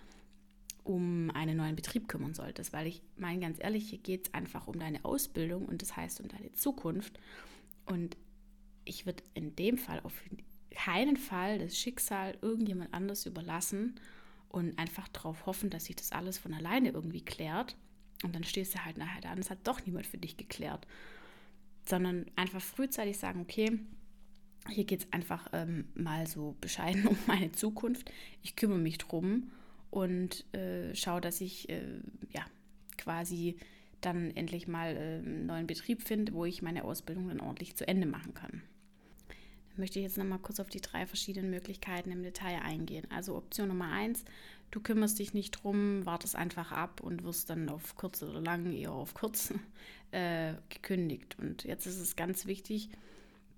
um 0.83 1.31
einen 1.31 1.57
neuen 1.57 1.75
Betrieb 1.75 2.07
kümmern 2.07 2.33
solltest, 2.33 2.73
weil 2.73 2.87
ich 2.87 3.01
meine 3.15 3.39
ganz 3.39 3.57
ehrlich, 3.59 3.89
hier 3.89 3.99
geht 3.99 4.27
es 4.27 4.33
einfach 4.33 4.67
um 4.67 4.77
deine 4.79 5.03
Ausbildung 5.05 5.65
und 5.65 5.81
das 5.81 5.95
heißt 5.95 6.19
um 6.19 6.27
deine 6.27 6.51
Zukunft. 6.51 7.19
Und 7.85 8.17
ich 8.85 9.05
würde 9.05 9.23
in 9.33 9.55
dem 9.55 9.77
Fall 9.77 10.01
auf 10.01 10.13
keinen 10.71 11.17
Fall 11.17 11.59
das 11.59 11.77
Schicksal 11.77 12.37
irgendjemand 12.41 12.93
anders 12.93 13.25
überlassen 13.25 13.99
und 14.49 14.77
einfach 14.77 15.07
darauf 15.07 15.45
hoffen, 15.45 15.69
dass 15.69 15.85
sich 15.85 15.95
das 15.95 16.11
alles 16.11 16.37
von 16.37 16.53
alleine 16.53 16.89
irgendwie 16.89 17.23
klärt. 17.23 17.77
Und 18.23 18.35
dann 18.35 18.43
stehst 18.43 18.73
du 18.73 18.83
halt 18.83 18.97
nachher 18.97 19.21
da 19.21 19.31
und 19.33 19.39
es 19.39 19.49
hat 19.49 19.59
doch 19.65 19.85
niemand 19.85 20.07
für 20.07 20.17
dich 20.17 20.37
geklärt. 20.37 20.87
Sondern 21.85 22.25
einfach 22.35 22.61
frühzeitig 22.61 23.17
sagen, 23.17 23.41
okay, 23.41 23.79
hier 24.69 24.85
geht 24.85 25.01
es 25.01 25.13
einfach 25.13 25.47
ähm, 25.53 25.85
mal 25.93 26.25
so 26.27 26.55
bescheiden 26.61 27.07
um 27.07 27.17
meine 27.27 27.51
Zukunft. 27.51 28.11
Ich 28.41 28.55
kümmere 28.55 28.79
mich 28.79 28.97
drum 28.97 29.51
und 29.91 30.45
äh, 30.53 30.95
schaue, 30.95 31.21
dass 31.21 31.41
ich 31.41 31.69
äh, 31.69 31.99
ja 32.33 32.45
quasi 32.97 33.57
dann 34.01 34.31
endlich 34.35 34.67
mal 34.67 34.95
äh, 34.95 34.99
einen 35.17 35.45
neuen 35.45 35.67
Betrieb 35.67 36.03
finde, 36.03 36.33
wo 36.33 36.45
ich 36.45 36.61
meine 36.61 36.83
Ausbildung 36.83 37.27
dann 37.27 37.39
ordentlich 37.39 37.75
zu 37.75 37.87
Ende 37.87 38.07
machen 38.07 38.33
kann. 38.33 38.61
möchte 39.75 39.99
ich 39.99 40.03
jetzt 40.03 40.17
nochmal 40.17 40.39
kurz 40.39 40.59
auf 40.59 40.69
die 40.69 40.81
drei 40.81 41.05
verschiedenen 41.05 41.49
Möglichkeiten 41.49 42.11
im 42.11 42.23
Detail 42.23 42.61
eingehen. 42.61 43.07
Also 43.11 43.35
Option 43.35 43.67
Nummer 43.67 43.91
eins, 43.91 44.23
du 44.73 44.79
kümmerst 44.79 45.19
dich 45.19 45.35
nicht 45.35 45.51
drum, 45.51 46.03
wartest 46.05 46.35
einfach 46.35 46.71
ab 46.71 46.99
und 47.01 47.23
wirst 47.23 47.49
dann 47.49 47.69
auf 47.69 47.95
kurz 47.95 48.23
oder 48.23 48.41
lang, 48.41 48.73
eher 48.73 48.91
auf 48.91 49.13
kurz, 49.13 49.53
äh, 50.11 50.53
gekündigt. 50.69 51.37
Und 51.39 51.63
jetzt 51.63 51.85
ist 51.85 51.99
es 51.99 52.15
ganz 52.15 52.47
wichtig, 52.47 52.89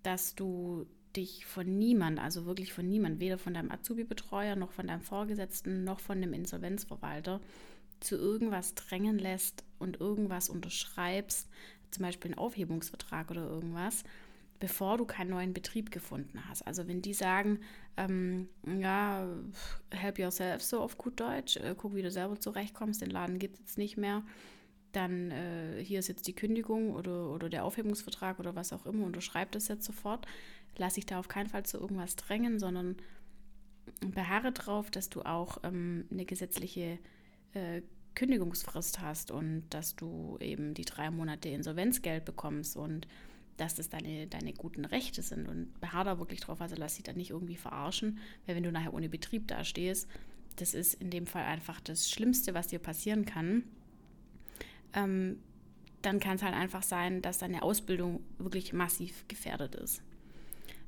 dass 0.03 0.35
du 0.35 0.85
dich 1.15 1.45
von 1.45 1.77
niemand, 1.77 2.19
also 2.19 2.45
wirklich 2.45 2.73
von 2.73 2.87
niemand, 2.89 3.21
weder 3.21 3.37
von 3.37 3.53
deinem 3.53 3.71
Azubi-Betreuer 3.71 4.57
noch 4.57 4.73
von 4.73 4.87
deinem 4.87 5.01
Vorgesetzten 5.01 5.85
noch 5.85 6.01
von 6.01 6.19
dem 6.19 6.33
Insolvenzverwalter 6.33 7.39
zu 8.01 8.17
irgendwas 8.17 8.75
drängen 8.75 9.17
lässt 9.17 9.63
und 9.79 10.01
irgendwas 10.01 10.49
unterschreibst, 10.49 11.47
zum 11.91 12.03
Beispiel 12.03 12.31
einen 12.31 12.39
Aufhebungsvertrag 12.39 13.31
oder 13.31 13.47
irgendwas, 13.47 14.03
bevor 14.65 14.97
du 14.97 15.05
keinen 15.05 15.29
neuen 15.29 15.53
Betrieb 15.53 15.91
gefunden 15.91 16.41
hast. 16.49 16.65
Also 16.65 16.87
wenn 16.87 17.03
die 17.03 17.13
sagen, 17.13 17.59
ähm, 17.97 18.49
ja, 18.65 19.27
help 19.91 20.17
yourself 20.17 20.63
so 20.63 20.79
auf 20.79 20.97
gut 20.97 21.19
Deutsch, 21.19 21.57
äh, 21.57 21.75
guck, 21.77 21.93
wie 21.93 22.01
du 22.01 22.09
selber 22.09 22.39
zurechtkommst, 22.39 22.99
den 22.99 23.11
Laden 23.11 23.37
gibt 23.37 23.53
es 23.53 23.59
jetzt 23.59 23.77
nicht 23.77 23.95
mehr, 23.95 24.23
dann 24.91 25.29
äh, 25.29 25.83
hier 25.83 25.99
ist 25.99 26.07
jetzt 26.07 26.25
die 26.25 26.33
Kündigung 26.33 26.95
oder, 26.95 27.29
oder 27.29 27.47
der 27.47 27.63
Aufhebungsvertrag 27.63 28.39
oder 28.39 28.55
was 28.55 28.73
auch 28.73 28.87
immer, 28.87 29.05
unterschreib 29.05 29.51
das 29.51 29.67
jetzt 29.67 29.85
sofort, 29.85 30.25
lass 30.77 30.95
dich 30.95 31.05
da 31.05 31.19
auf 31.19 31.27
keinen 31.27 31.49
Fall 31.49 31.63
zu 31.63 31.77
irgendwas 31.77 32.15
drängen, 32.15 32.57
sondern 32.57 32.95
beharre 34.01 34.51
drauf, 34.51 34.89
dass 34.89 35.09
du 35.09 35.21
auch 35.21 35.59
ähm, 35.61 36.05
eine 36.09 36.25
gesetzliche 36.25 36.97
äh, 37.53 37.83
Kündigungsfrist 38.15 38.99
hast 38.99 39.29
und 39.29 39.65
dass 39.69 39.95
du 39.95 40.39
eben 40.39 40.73
die 40.73 40.85
drei 40.85 41.11
Monate 41.11 41.49
Insolvenzgeld 41.49 42.25
bekommst 42.25 42.75
und 42.75 43.07
dass 43.57 43.75
das 43.75 43.89
deine, 43.89 44.27
deine 44.27 44.53
guten 44.53 44.85
Rechte 44.85 45.21
sind 45.21 45.47
und 45.47 45.79
beharre 45.79 46.05
da 46.05 46.19
wirklich 46.19 46.41
drauf, 46.41 46.61
also 46.61 46.75
lass 46.77 46.95
dich 46.95 47.03
da 47.03 47.13
nicht 47.13 47.31
irgendwie 47.31 47.55
verarschen, 47.55 48.19
weil 48.45 48.55
wenn 48.55 48.63
du 48.63 48.71
nachher 48.71 48.93
ohne 48.93 49.09
Betrieb 49.09 49.47
dastehst, 49.47 50.07
das 50.57 50.73
ist 50.73 50.95
in 50.95 51.09
dem 51.09 51.27
Fall 51.27 51.43
einfach 51.43 51.79
das 51.81 52.09
Schlimmste, 52.09 52.53
was 52.53 52.67
dir 52.67 52.79
passieren 52.79 53.25
kann. 53.25 53.63
Ähm, 54.93 55.39
dann 56.01 56.19
kann 56.19 56.35
es 56.35 56.43
halt 56.43 56.53
einfach 56.53 56.83
sein, 56.83 57.21
dass 57.21 57.39
deine 57.39 57.63
Ausbildung 57.63 58.21
wirklich 58.37 58.73
massiv 58.73 59.27
gefährdet 59.27 59.75
ist. 59.75 60.01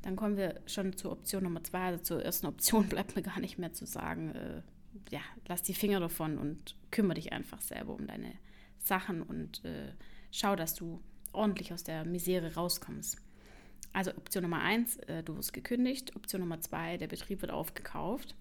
Dann 0.03 0.15
kommen 0.15 0.38
wir 0.38 0.62
schon 0.67 0.95
zur 0.95 1.12
Option 1.12 1.43
Nummer 1.43 1.63
zwei. 1.63 1.88
Also 1.88 2.03
zur 2.03 2.24
ersten 2.24 2.47
Option 2.47 2.88
bleibt 2.89 3.15
mir 3.15 3.24
gar 3.24 3.39
nicht 3.39 3.57
mehr 3.57 3.74
zu 3.74 3.86
sagen, 3.86 4.31
äh, 4.36 4.62
ja, 5.09 5.21
lass 5.47 5.63
die 5.63 5.74
Finger 5.74 6.00
davon 6.00 6.38
und 6.38 6.75
kümmere 6.91 7.15
dich 7.15 7.33
einfach 7.33 7.62
selber 7.62 7.93
um 7.93 8.07
deine 8.07 8.33
Sachen 8.79 9.21
und 9.21 9.63
äh, 9.65 9.91
schau, 10.31 10.55
dass 10.55 10.75
du 10.75 11.01
ordentlich 11.38 11.74
aus 11.74 11.84
der 11.84 12.06
Misere 12.06 12.56
rauskommst. 12.56 13.17
Also 13.94 14.12
Option 14.12 14.44
Nummer 14.44 14.62
eins, 14.62 14.98
äh, 14.98 15.24
du 15.24 15.38
wirst 15.38 15.53
gekündigt. 15.53 16.15
Option 16.15 16.41
Nummer 16.41 16.60
zwei, 16.62 16.98
der 16.98 17.08
Betrieb 17.08 17.41
wird 17.41 17.51
aufgekauft. 17.51 18.36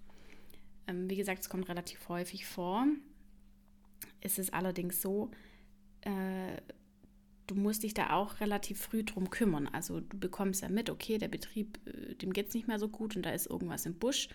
Ähm, 0.87 1.09
wie 1.09 1.15
gesagt, 1.15 1.41
es 1.41 1.49
kommt 1.49 1.69
relativ 1.69 2.09
häufig 2.09 2.45
vor. 2.45 2.85
Es 4.21 4.37
ist 4.37 4.53
allerdings 4.53 5.01
so, 5.01 5.31
äh, 6.01 6.61
du 7.47 7.55
musst 7.55 7.83
dich 7.83 7.93
da 7.93 8.11
auch 8.11 8.39
relativ 8.39 8.79
früh 8.79 9.03
drum 9.03 9.29
kümmern. 9.29 9.67
Also 9.67 10.01
du 10.01 10.17
bekommst 10.17 10.61
ja 10.61 10.69
mit, 10.69 10.89
okay, 10.89 11.17
der 11.17 11.29
Betrieb, 11.29 11.79
äh, 11.85 12.15
dem 12.15 12.33
geht 12.33 12.49
es 12.49 12.53
nicht 12.53 12.67
mehr 12.67 12.79
so 12.79 12.89
gut 12.89 13.15
und 13.15 13.25
da 13.25 13.31
ist 13.31 13.47
irgendwas 13.47 13.85
im 13.85 13.95
Busch. 13.95 14.29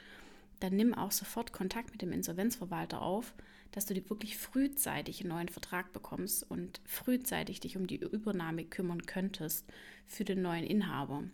Dann 0.61 0.77
nimm 0.77 0.95
auch 0.95 1.13
sofort 1.13 1.53
Kontakt 1.53 1.93
mit 1.93 2.03
dem 2.03 2.13
Insolvenzverwalter 2.13 3.03
auf, 3.03 3.35
dass 3.73 3.87
du 3.87 3.95
wirklich 3.95 4.37
frühzeitig 4.37 5.21
einen 5.21 5.31
neuen 5.31 5.49
Vertrag 5.49 5.93
bekommst 5.93 6.49
und 6.49 6.81
frühzeitig 6.85 7.61
dich 7.61 7.77
um 7.77 7.87
die 7.87 7.97
Übernahme 7.97 8.65
kümmern 8.65 9.07
könntest 9.07 9.67
für 10.07 10.25
den 10.25 10.43
neuen 10.43 10.65
Inhaber, 10.65 11.25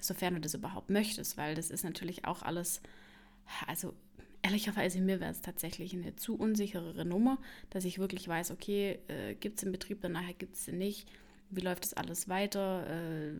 sofern 0.00 0.34
du 0.34 0.40
das 0.40 0.54
überhaupt 0.54 0.90
möchtest, 0.90 1.36
weil 1.36 1.54
das 1.54 1.70
ist 1.70 1.84
natürlich 1.84 2.24
auch 2.24 2.42
alles, 2.42 2.80
also 3.66 3.94
ehrlicherweise 4.42 5.00
mir 5.00 5.20
wäre 5.20 5.32
es 5.32 5.42
tatsächlich 5.42 5.92
eine 5.92 6.16
zu 6.16 6.36
unsichere 6.36 7.04
Nummer, 7.04 7.38
dass 7.70 7.84
ich 7.84 7.98
wirklich 7.98 8.26
weiß, 8.26 8.52
okay, 8.52 8.98
äh, 9.08 9.34
gibt 9.34 9.58
es 9.58 9.64
den 9.64 9.72
Betrieb, 9.72 10.00
dann 10.00 10.12
nachher 10.12 10.34
gibt 10.34 10.54
es 10.54 10.64
den 10.64 10.78
nicht 10.78 11.08
wie 11.50 11.60
läuft 11.60 11.84
das 11.84 11.94
alles 11.94 12.28
weiter, 12.28 12.86
äh, 12.86 13.32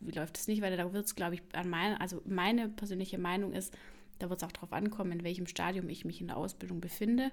wie 0.00 0.12
läuft 0.12 0.38
es 0.38 0.48
nicht 0.48 0.62
weiter. 0.62 0.76
Da 0.76 0.92
wird 0.92 1.04
es, 1.04 1.14
glaube 1.14 1.34
ich, 1.36 1.42
an 1.52 1.68
meine, 1.68 2.00
also 2.00 2.20
meine 2.26 2.68
persönliche 2.68 3.18
Meinung 3.18 3.52
ist, 3.52 3.76
da 4.18 4.28
wird 4.28 4.42
es 4.42 4.46
auch 4.46 4.52
darauf 4.52 4.72
ankommen, 4.72 5.12
in 5.12 5.24
welchem 5.24 5.46
Stadium 5.46 5.88
ich 5.88 6.04
mich 6.04 6.20
in 6.20 6.28
der 6.28 6.36
Ausbildung 6.36 6.80
befinde. 6.80 7.30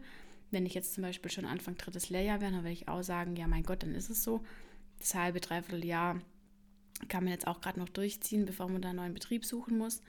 Wenn 0.56 0.66
ich 0.66 0.74
jetzt 0.74 0.94
zum 0.94 1.02
Beispiel 1.02 1.30
schon 1.30 1.44
Anfang 1.44 1.76
drittes 1.76 2.10
Lehrjahr 2.10 2.40
wäre, 2.40 2.54
dann 2.54 2.64
würde 2.64 2.72
ich 2.72 2.88
auch 2.88 3.04
sagen, 3.04 3.36
ja 3.36 3.46
mein 3.46 3.64
Gott, 3.64 3.84
dann 3.84 3.94
ist 3.94 4.10
es 4.10 4.24
so. 4.24 4.42
Das 5.00 5.14
halbe, 5.14 5.42
dreiviertel 5.42 5.84
Jahr 5.84 6.22
kann 7.10 7.26
man 7.26 7.34
jetzt 7.34 7.46
auch 7.46 7.60
gerade 7.60 7.78
noch 7.78 7.90
durchziehen, 7.90 8.46
bevor 8.46 8.70
man 8.70 8.82
da 8.82 8.88
einen 8.88 9.00
neuen 9.00 9.14
Betrieb 9.14 9.44
suchen 9.44 9.78
muss. 9.78 10.02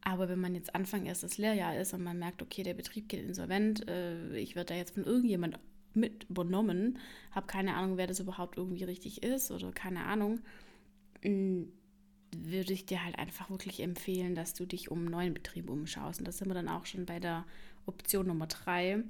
Aber 0.00 0.28
wenn 0.28 0.40
man 0.40 0.56
jetzt 0.56 0.74
Anfang 0.74 1.06
erstes 1.06 1.38
Lehrjahr 1.38 1.78
ist 1.78 1.94
und 1.94 2.02
man 2.02 2.18
merkt, 2.18 2.42
okay, 2.42 2.64
der 2.64 2.74
Betrieb 2.74 3.08
geht 3.08 3.24
insolvent, 3.24 3.88
äh, 3.88 4.36
ich 4.36 4.56
werde 4.56 4.72
da 4.72 4.74
jetzt 4.74 4.94
von 4.94 5.04
irgendjemand 5.04 5.56
mit 5.94 6.24
übernommen, 6.28 6.98
habe 7.30 7.46
keine 7.46 7.74
Ahnung, 7.74 7.96
wer 7.96 8.08
das 8.08 8.18
überhaupt 8.18 8.58
irgendwie 8.58 8.82
richtig 8.82 9.22
ist 9.22 9.52
oder 9.52 9.70
keine 9.70 10.04
Ahnung, 10.06 10.40
mm, 11.22 11.62
würde 12.36 12.72
ich 12.72 12.86
dir 12.86 13.04
halt 13.04 13.20
einfach 13.20 13.50
wirklich 13.50 13.78
empfehlen, 13.78 14.34
dass 14.34 14.52
du 14.52 14.66
dich 14.66 14.90
um 14.90 15.02
einen 15.02 15.10
neuen 15.10 15.34
Betrieb 15.34 15.70
umschaust. 15.70 16.18
Und 16.18 16.26
da 16.26 16.32
sind 16.32 16.48
wir 16.48 16.54
dann 16.54 16.68
auch 16.68 16.86
schon 16.86 17.06
bei 17.06 17.20
der 17.20 17.44
Option 17.86 18.26
Nummer 18.26 18.48
drei, 18.48 19.04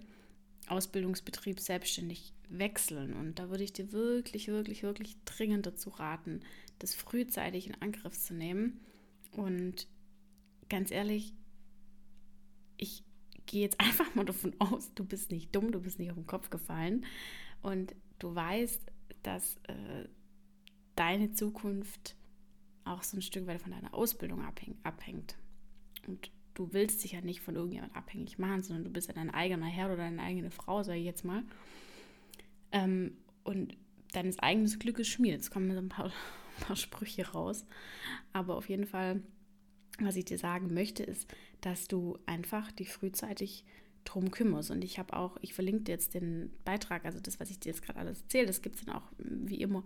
Ausbildungsbetrieb 0.68 1.60
selbstständig 1.60 2.32
wechseln. 2.48 3.14
Und 3.14 3.38
da 3.38 3.50
würde 3.50 3.64
ich 3.64 3.72
dir 3.72 3.92
wirklich, 3.92 4.48
wirklich, 4.48 4.82
wirklich 4.82 5.16
dringend 5.24 5.66
dazu 5.66 5.90
raten, 5.90 6.40
das 6.78 6.94
frühzeitig 6.94 7.66
in 7.68 7.80
Angriff 7.80 8.18
zu 8.18 8.34
nehmen. 8.34 8.80
Und 9.32 9.86
ganz 10.68 10.90
ehrlich, 10.90 11.34
ich 12.76 13.04
gehe 13.46 13.62
jetzt 13.62 13.80
einfach 13.80 14.14
mal 14.14 14.24
davon 14.24 14.54
aus, 14.58 14.92
du 14.94 15.04
bist 15.04 15.30
nicht 15.30 15.54
dumm, 15.54 15.72
du 15.72 15.80
bist 15.80 15.98
nicht 15.98 16.10
auf 16.10 16.16
den 16.16 16.26
Kopf 16.26 16.50
gefallen 16.50 17.04
und 17.62 17.94
du 18.18 18.34
weißt, 18.34 18.80
dass 19.22 19.56
äh, 19.64 20.08
deine 20.94 21.32
Zukunft 21.32 22.16
auch 22.84 23.02
so 23.02 23.16
ein 23.16 23.22
Stück 23.22 23.46
weit 23.46 23.60
von 23.60 23.72
deiner 23.72 23.92
Ausbildung 23.92 24.42
abhäng 24.42 24.76
abhängt. 24.84 25.36
Und 26.06 26.30
du 26.56 26.72
willst 26.72 27.04
dich 27.04 27.12
ja 27.12 27.20
nicht 27.20 27.40
von 27.40 27.54
irgendjemand 27.54 27.94
abhängig 27.94 28.38
machen, 28.38 28.62
sondern 28.62 28.84
du 28.84 28.90
bist 28.90 29.08
ja 29.08 29.14
dein 29.14 29.30
eigener 29.30 29.66
Herr 29.66 29.86
oder 29.86 29.98
deine 29.98 30.22
eigene 30.22 30.50
Frau, 30.50 30.82
sage 30.82 30.98
ich 30.98 31.04
jetzt 31.04 31.24
mal. 31.24 31.42
Ähm, 32.72 33.16
und 33.44 33.76
deines 34.12 34.38
eigenen 34.40 34.66
Glückes 34.78 35.06
Schmied. 35.06 35.32
Jetzt 35.32 35.50
kommen 35.50 35.70
so 35.70 35.78
ein 35.78 35.88
paar, 35.88 36.06
ein 36.58 36.64
paar 36.66 36.76
Sprüche 36.76 37.30
raus. 37.30 37.64
Aber 38.32 38.56
auf 38.56 38.68
jeden 38.68 38.86
Fall 38.86 39.22
was 39.98 40.16
ich 40.16 40.24
dir 40.24 40.38
sagen 40.38 40.74
möchte, 40.74 41.02
ist, 41.02 41.26
dass 41.60 41.88
du 41.88 42.18
einfach 42.26 42.70
dich 42.72 42.90
frühzeitig 42.90 43.64
drum 44.04 44.30
kümmerst. 44.30 44.70
Und 44.70 44.84
ich 44.84 44.98
habe 44.98 45.16
auch, 45.16 45.36
ich 45.40 45.54
verlinke 45.54 45.84
dir 45.84 45.92
jetzt 45.92 46.14
den 46.14 46.50
Beitrag, 46.64 47.04
also 47.04 47.18
das, 47.20 47.40
was 47.40 47.50
ich 47.50 47.58
dir 47.58 47.70
jetzt 47.70 47.82
gerade 47.82 47.98
alles 47.98 48.22
erzähle, 48.22 48.46
das 48.46 48.62
gibt 48.62 48.76
es 48.76 48.84
dann 48.84 48.94
auch 48.94 49.10
wie 49.18 49.60
immer 49.60 49.84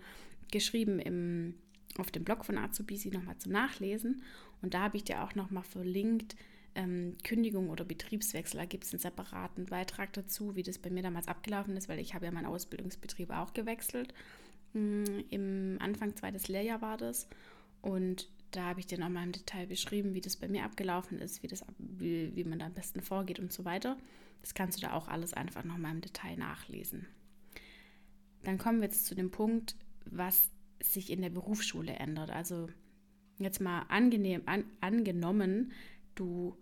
geschrieben 0.50 0.98
im, 0.98 1.54
auf 1.96 2.10
dem 2.10 2.24
Blog 2.24 2.44
von 2.44 2.58
Azubisi 2.58 3.10
nochmal 3.10 3.38
zum 3.38 3.52
Nachlesen. 3.52 4.22
Und 4.62 4.74
da 4.74 4.82
habe 4.82 4.96
ich 4.96 5.04
dir 5.04 5.22
auch 5.22 5.34
nochmal 5.34 5.62
verlinkt, 5.62 6.36
ähm, 6.74 7.16
Kündigung 7.24 7.70
oder 7.70 7.84
Betriebswechsel, 7.84 8.58
da 8.58 8.66
gibt 8.66 8.84
es 8.84 8.92
einen 8.92 9.00
separaten 9.00 9.66
Beitrag 9.66 10.12
dazu, 10.12 10.56
wie 10.56 10.62
das 10.62 10.78
bei 10.78 10.90
mir 10.90 11.02
damals 11.02 11.28
abgelaufen 11.28 11.76
ist, 11.76 11.88
weil 11.88 11.98
ich 11.98 12.14
habe 12.14 12.26
ja 12.26 12.32
meinen 12.32 12.46
Ausbildungsbetrieb 12.46 13.30
auch 13.30 13.52
gewechselt. 13.52 14.14
Mm, 14.72 15.04
Im 15.30 15.78
Anfang 15.80 16.16
zweites 16.16 16.48
Lehrjahr 16.48 16.80
war 16.80 16.96
das. 16.96 17.28
Und 17.82 18.28
da 18.50 18.64
habe 18.64 18.80
ich 18.80 18.86
dir 18.86 18.98
nochmal 18.98 19.24
im 19.24 19.32
Detail 19.32 19.66
beschrieben, 19.66 20.14
wie 20.14 20.20
das 20.20 20.36
bei 20.36 20.48
mir 20.48 20.64
abgelaufen 20.64 21.18
ist, 21.18 21.42
wie, 21.42 21.48
das, 21.48 21.64
wie, 21.78 22.34
wie 22.34 22.44
man 22.44 22.58
da 22.58 22.66
am 22.66 22.74
besten 22.74 23.00
vorgeht 23.00 23.38
und 23.38 23.52
so 23.52 23.64
weiter. 23.64 23.96
Das 24.40 24.54
kannst 24.54 24.78
du 24.78 24.86
da 24.86 24.94
auch 24.94 25.08
alles 25.08 25.34
einfach 25.34 25.64
nochmal 25.64 25.92
im 25.92 26.00
Detail 26.00 26.36
nachlesen. 26.36 27.06
Dann 28.42 28.58
kommen 28.58 28.78
wir 28.80 28.88
jetzt 28.88 29.06
zu 29.06 29.14
dem 29.14 29.30
Punkt, 29.30 29.76
was 30.06 30.50
sich 30.82 31.10
in 31.10 31.20
der 31.20 31.30
Berufsschule 31.30 31.92
ändert. 31.92 32.30
Also 32.30 32.68
jetzt 33.38 33.60
mal 33.60 33.82
angenehm, 33.88 34.42
an, 34.46 34.64
angenommen, 34.80 35.72
du 36.20 36.56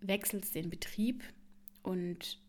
wechselst 0.00 0.54
den 0.54 0.70
Betrieb 0.70 1.22
und 1.82 2.40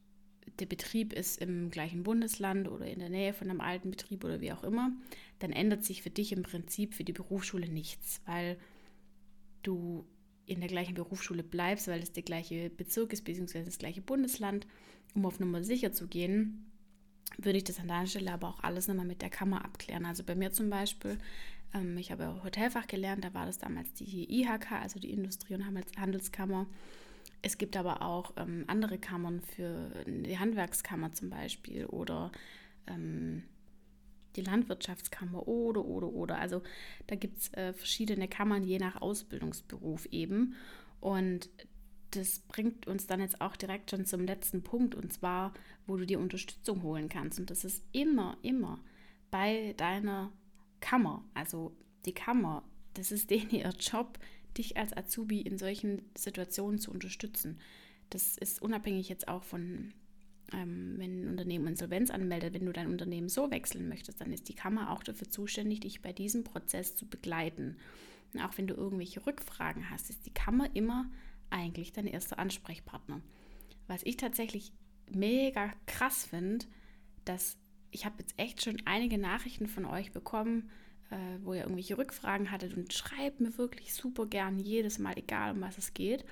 der 0.60 0.66
Betrieb 0.66 1.14
ist 1.14 1.42
im 1.42 1.70
gleichen 1.70 2.04
Bundesland 2.04 2.68
oder 2.68 2.86
in 2.88 3.00
der 3.00 3.10
Nähe 3.10 3.34
von 3.34 3.50
einem 3.50 3.62
alten 3.62 3.92
Betrieb 3.92 4.24
oder 4.24 4.42
wie 4.42 4.52
auch 4.52 4.64
immer, 4.64 4.92
dann 5.40 5.52
ändert 5.52 5.84
sich 5.84 6.02
für 6.02 6.10
dich 6.10 6.32
im 6.32 6.44
Prinzip 6.44 6.94
für 6.94 7.04
die 7.04 7.14
Berufsschule 7.14 7.68
nichts, 7.68 8.22
weil 8.26 8.58
du 9.64 10.06
in 10.46 10.60
der 10.60 10.70
gleichen 10.70 10.96
Berufsschule 10.96 11.44
bleibst, 11.44 11.88
weil 11.88 12.02
es 12.02 12.12
der 12.12 12.24
gleiche 12.24 12.70
Bezirk 12.70 13.14
ist, 13.14 13.24
beziehungsweise 13.24 13.66
das 13.66 13.78
gleiche 13.78 14.02
Bundesland. 14.02 14.68
Um 15.16 15.26
auf 15.26 15.40
Nummer 15.40 15.64
sicher 15.64 15.94
zu 15.94 16.08
gehen, 16.08 16.72
würde 17.38 17.58
ich 17.58 17.64
das 17.64 17.80
an 17.80 17.88
deiner 17.88 18.08
Stelle 18.08 18.34
aber 18.34 18.50
auch 18.50 18.64
alles 18.64 18.88
nochmal 18.88 19.06
mit 19.06 19.22
der 19.22 19.30
Kammer 19.30 19.64
abklären. 19.64 20.06
Also 20.06 20.24
bei 20.24 20.36
mir 20.36 20.52
zum 20.52 20.70
Beispiel, 20.70 21.18
ähm, 21.74 21.98
ich 21.98 22.12
habe 22.12 22.44
Hotelfach 22.44 22.88
gelernt, 22.88 23.24
da 23.24 23.34
war 23.34 23.46
das 23.46 23.58
damals 23.58 23.94
die 23.94 24.42
IHK, 24.42 24.72
also 24.74 25.00
die 25.00 25.12
Industrie- 25.12 25.56
und 25.56 25.66
Handelskammer. 25.66 26.68
Es 27.42 27.58
gibt 27.58 27.76
aber 27.76 28.02
auch 28.02 28.34
ähm, 28.38 28.64
andere 28.68 28.98
Kammern 28.98 29.42
für 29.42 29.90
die 30.08 30.40
Handwerkskammer 30.40 31.12
zum 31.12 31.30
Beispiel 31.30 31.86
oder 31.88 32.32
ähm, 32.88 33.44
die 34.36 34.42
Landwirtschaftskammer 34.42 35.48
oder, 35.48 35.84
oder, 35.86 36.08
oder. 36.08 36.40
Also 36.40 36.62
da 37.08 37.16
gibt 37.16 37.40
es 37.40 37.54
äh, 37.54 37.74
verschiedene 37.74 38.28
Kammern 38.28 38.64
je 38.64 38.80
nach 38.80 39.02
Ausbildungsberuf 39.02 40.06
eben. 40.08 40.56
Und 41.00 41.50
das 42.12 42.40
bringt 42.40 42.88
uns 42.88 43.08
dann 43.08 43.20
jetzt 43.20 43.42
auch 43.42 43.56
direkt 43.56 43.92
schon 43.92 44.06
zum 44.06 44.26
letzten 44.26 44.64
Punkt 44.64 44.96
und 44.96 45.12
zwar, 45.12 45.54
wo 45.86 45.98
du 45.98 46.06
dir 46.06 46.20
Unterstützung 46.20 46.84
holen 46.84 47.10
kannst. 47.10 47.40
Und 47.40 47.50
das 47.50 47.66
ist 47.66 47.84
immer, 47.92 48.38
immer 48.42 48.80
bei 49.32 49.74
deiner 49.78 50.32
Kammer. 50.84 51.24
Also 51.34 51.76
die 52.06 52.14
Kammer, 52.14 52.64
das 52.94 53.12
ist 53.12 53.30
denen 53.32 53.50
ihr 53.50 53.70
Job, 53.80 54.20
dich 54.58 54.78
als 54.78 54.96
Azubi 54.96 55.42
in 55.42 55.58
solchen 55.58 56.04
Situationen 56.16 56.78
zu 56.78 56.92
unterstützen. 56.92 57.60
Das 58.10 58.38
ist 58.38 58.62
unabhängig 58.62 59.10
jetzt 59.10 59.28
auch 59.28 59.44
von, 59.44 59.94
ähm, 60.52 60.96
wenn 60.98 61.24
ein 61.24 61.30
Unternehmen 61.30 61.68
Insolvenz 61.68 62.12
anmeldet, 62.12 62.54
wenn 62.54 62.66
du 62.66 62.74
dein 62.74 62.92
Unternehmen 62.92 63.30
so 63.30 63.50
wechseln 63.50 63.88
möchtest, 63.88 64.22
dann 64.22 64.32
ist 64.32 64.50
die 64.50 64.56
Kammer 64.56 64.92
auch 64.92 65.02
dafür 65.02 65.30
zuständig, 65.30 65.80
dich 65.80 66.02
bei 66.02 66.14
diesem 66.14 66.44
Prozess 66.44 66.96
zu 66.96 67.08
begleiten. 67.08 67.78
Und 68.34 68.42
auch 68.42 68.58
wenn 68.58 68.68
du 68.68 68.76
irgendwelche 68.76 69.26
Rückfragen 69.26 69.90
hast, 69.90 70.10
ist 70.10 70.26
die 70.26 70.34
Kammer 70.34 70.70
immer 70.76 71.10
eigentlich 71.50 71.94
dein 71.94 72.08
erster 72.08 72.38
Ansprechpartner. 72.38 73.22
Was 73.88 74.04
ich 74.04 74.18
tatsächlich 74.18 74.74
mega 75.10 75.72
krass 75.88 76.26
finde, 76.26 76.66
dass 77.26 77.58
ich 77.94 78.06
habe 78.06 78.16
jetzt 78.20 78.34
echt 78.38 78.64
schon 78.64 78.82
einige 78.86 79.18
Nachrichten 79.18 79.68
von 79.68 79.86
euch 79.86 80.12
bekommen, 80.12 80.70
äh, 81.12 81.16
wo 81.44 81.54
ihr 81.54 81.62
irgendwelche 81.62 81.98
Rückfragen 81.98 82.52
hattet 82.52 82.76
und 82.76 82.92
schreibt 82.92 83.40
mir 83.40 83.58
wirklich 83.58 83.94
super 83.94 84.26
gern 84.26 84.60
jedes 84.60 85.00
Mal, 85.00 85.18
egal 85.18 85.54
um 85.54 85.62
was 85.62 85.78
es 85.78 85.94
geht. 85.94 86.26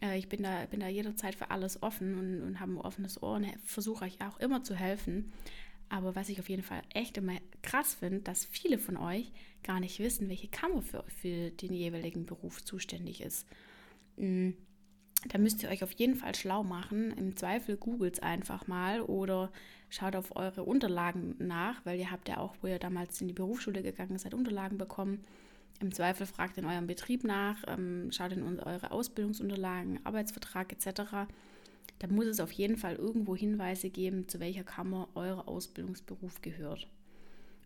Äh, 0.00 0.18
ich 0.18 0.28
bin 0.28 0.42
da, 0.42 0.64
bin 0.66 0.80
da 0.80 0.88
jederzeit 0.88 1.34
für 1.34 1.50
alles 1.50 1.82
offen 1.82 2.18
und, 2.18 2.42
und 2.42 2.60
habe 2.60 2.72
ein 2.72 2.78
offenes 2.78 3.22
Ohr 3.22 3.36
und 3.36 3.46
versuche 3.62 4.04
euch 4.04 4.20
auch 4.22 4.38
immer 4.40 4.62
zu 4.64 4.74
helfen. 4.74 5.32
Aber 5.88 6.16
was 6.16 6.28
ich 6.28 6.40
auf 6.40 6.48
jeden 6.48 6.64
Fall 6.64 6.82
echt 6.94 7.16
immer 7.16 7.36
krass 7.62 7.94
finde, 7.94 8.20
dass 8.20 8.44
viele 8.44 8.78
von 8.78 8.96
euch 8.96 9.30
gar 9.62 9.78
nicht 9.78 9.98
wissen, 10.00 10.28
welche 10.28 10.48
Kammer 10.48 10.82
für, 10.82 11.04
für 11.08 11.50
den 11.50 11.72
jeweiligen 11.72 12.26
Beruf 12.26 12.64
zuständig 12.64 13.20
ist. 13.20 13.46
Mm, 14.16 14.50
da 15.28 15.38
müsst 15.38 15.62
ihr 15.62 15.68
euch 15.68 15.82
auf 15.82 15.92
jeden 15.92 16.14
Fall 16.14 16.34
schlau 16.34 16.62
machen. 16.62 17.12
Im 17.12 17.36
Zweifel 17.36 17.76
googelt 17.76 18.14
es 18.14 18.22
einfach 18.22 18.66
mal 18.66 19.00
oder 19.00 19.50
schaut 19.88 20.16
auf 20.16 20.36
eure 20.36 20.64
Unterlagen 20.64 21.34
nach, 21.38 21.84
weil 21.84 21.98
ihr 21.98 22.10
habt 22.10 22.28
ja 22.28 22.38
auch, 22.38 22.54
wo 22.60 22.66
ihr 22.66 22.78
damals 22.78 23.20
in 23.20 23.28
die 23.28 23.34
Berufsschule 23.34 23.82
gegangen 23.82 24.18
seid, 24.18 24.34
Unterlagen 24.34 24.78
bekommen. 24.78 25.24
Im 25.80 25.92
Zweifel 25.92 26.26
fragt 26.26 26.56
in 26.58 26.64
eurem 26.64 26.86
Betrieb 26.86 27.24
nach, 27.24 27.62
ähm, 27.66 28.10
schaut 28.10 28.32
in 28.32 28.60
eure 28.60 28.90
Ausbildungsunterlagen, 28.90 30.00
Arbeitsvertrag 30.04 30.72
etc. 30.72 31.28
Da 31.98 32.08
muss 32.08 32.26
es 32.26 32.40
auf 32.40 32.52
jeden 32.52 32.76
Fall 32.76 32.96
irgendwo 32.96 33.36
Hinweise 33.36 33.90
geben, 33.90 34.28
zu 34.28 34.40
welcher 34.40 34.64
Kammer 34.64 35.08
euer 35.14 35.46
Ausbildungsberuf 35.48 36.40
gehört. 36.40 36.88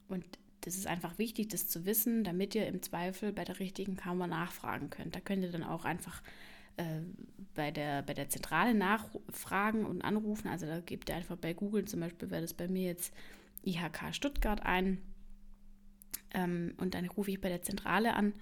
Und 0.08 0.24
das 0.62 0.76
ist 0.76 0.86
einfach 0.86 1.18
wichtig, 1.18 1.48
das 1.48 1.68
zu 1.68 1.86
wissen, 1.86 2.24
damit 2.24 2.54
ihr 2.54 2.66
im 2.66 2.82
Zweifel 2.82 3.32
bei 3.32 3.44
der 3.44 3.58
richtigen 3.60 3.96
Kammer 3.96 4.26
nachfragen 4.26 4.90
könnt. 4.90 5.14
Da 5.14 5.20
könnt 5.20 5.42
ihr 5.42 5.52
dann 5.52 5.62
auch 5.62 5.84
einfach 5.84 6.22
bei, 7.54 7.70
der, 7.70 8.02
bei 8.02 8.14
der 8.14 8.28
Zentrale 8.28 8.74
nachfragen 8.74 9.84
und 9.84 10.02
anrufen. 10.02 10.48
Also 10.48 10.66
da 10.66 10.80
gebt 10.80 11.08
ihr 11.08 11.16
einfach 11.16 11.36
bei 11.36 11.52
Google, 11.52 11.84
zum 11.84 12.00
Beispiel 12.00 12.30
wäre 12.30 12.42
das 12.42 12.54
bei 12.54 12.68
mir 12.68 12.86
jetzt 12.86 13.14
IHK 13.64 14.12
Stuttgart 14.14 14.64
ein. 14.64 14.98
Ähm, 16.32 16.74
und 16.78 16.94
dann 16.94 17.06
rufe 17.06 17.30
ich 17.30 17.40
bei 17.40 17.48
der 17.48 17.62
Zentrale 17.62 18.14
an 18.14 18.34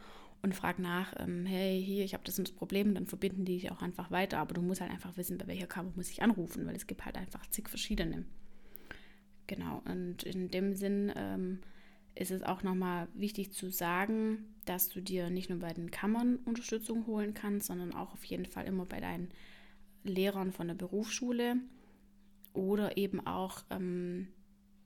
und 0.42 0.54
frage 0.54 0.82
nach, 0.82 1.14
ähm, 1.18 1.46
hey, 1.46 1.82
hier, 1.82 2.04
ich 2.04 2.14
habe 2.14 2.24
das 2.24 2.38
und 2.38 2.48
das 2.48 2.54
Problem, 2.54 2.94
dann 2.94 3.06
verbinden 3.06 3.44
die 3.44 3.54
dich 3.54 3.72
auch 3.72 3.82
einfach 3.82 4.10
weiter. 4.10 4.38
Aber 4.38 4.54
du 4.54 4.62
musst 4.62 4.80
halt 4.80 4.90
einfach 4.90 5.16
wissen, 5.16 5.38
bei 5.38 5.46
welcher 5.46 5.66
Kammer 5.66 5.92
muss 5.96 6.10
ich 6.10 6.22
anrufen, 6.22 6.66
weil 6.66 6.76
es 6.76 6.86
gibt 6.86 7.04
halt 7.04 7.16
einfach 7.16 7.46
zig 7.50 7.68
verschiedene. 7.68 8.24
Genau, 9.46 9.82
und 9.86 10.22
in 10.24 10.50
dem 10.50 10.74
Sinn 10.74 11.10
ähm, 11.16 11.60
ist 12.18 12.32
es 12.32 12.42
auch 12.42 12.64
nochmal 12.64 13.06
wichtig 13.14 13.52
zu 13.52 13.70
sagen, 13.70 14.44
dass 14.64 14.88
du 14.88 15.00
dir 15.00 15.30
nicht 15.30 15.50
nur 15.50 15.60
bei 15.60 15.72
den 15.72 15.92
Kammern 15.92 16.36
Unterstützung 16.44 17.06
holen 17.06 17.32
kannst, 17.32 17.68
sondern 17.68 17.94
auch 17.94 18.12
auf 18.12 18.24
jeden 18.24 18.44
Fall 18.44 18.66
immer 18.66 18.86
bei 18.86 18.98
deinen 18.98 19.30
Lehrern 20.02 20.50
von 20.50 20.66
der 20.66 20.74
Berufsschule 20.74 21.58
oder 22.54 22.96
eben 22.96 23.24
auch 23.24 23.62
ähm, 23.70 24.26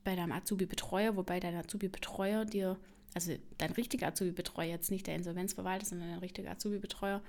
bei 0.03 0.15
deinem 0.15 0.31
Azubi-Betreuer, 0.31 1.15
wobei 1.15 1.39
dein 1.39 1.55
Azubi-Betreuer 1.55 2.45
dir, 2.45 2.77
also 3.15 3.33
dein 3.57 3.71
richtiger 3.71 4.07
Azubi-Betreuer, 4.07 4.69
jetzt 4.69 4.91
nicht 4.91 5.07
der 5.07 5.15
Insolvenzverwalter, 5.15 5.87
sondern 5.87 6.09
dein 6.09 6.19
richtiger 6.19 6.51
Azubi-Betreuer, 6.51 7.19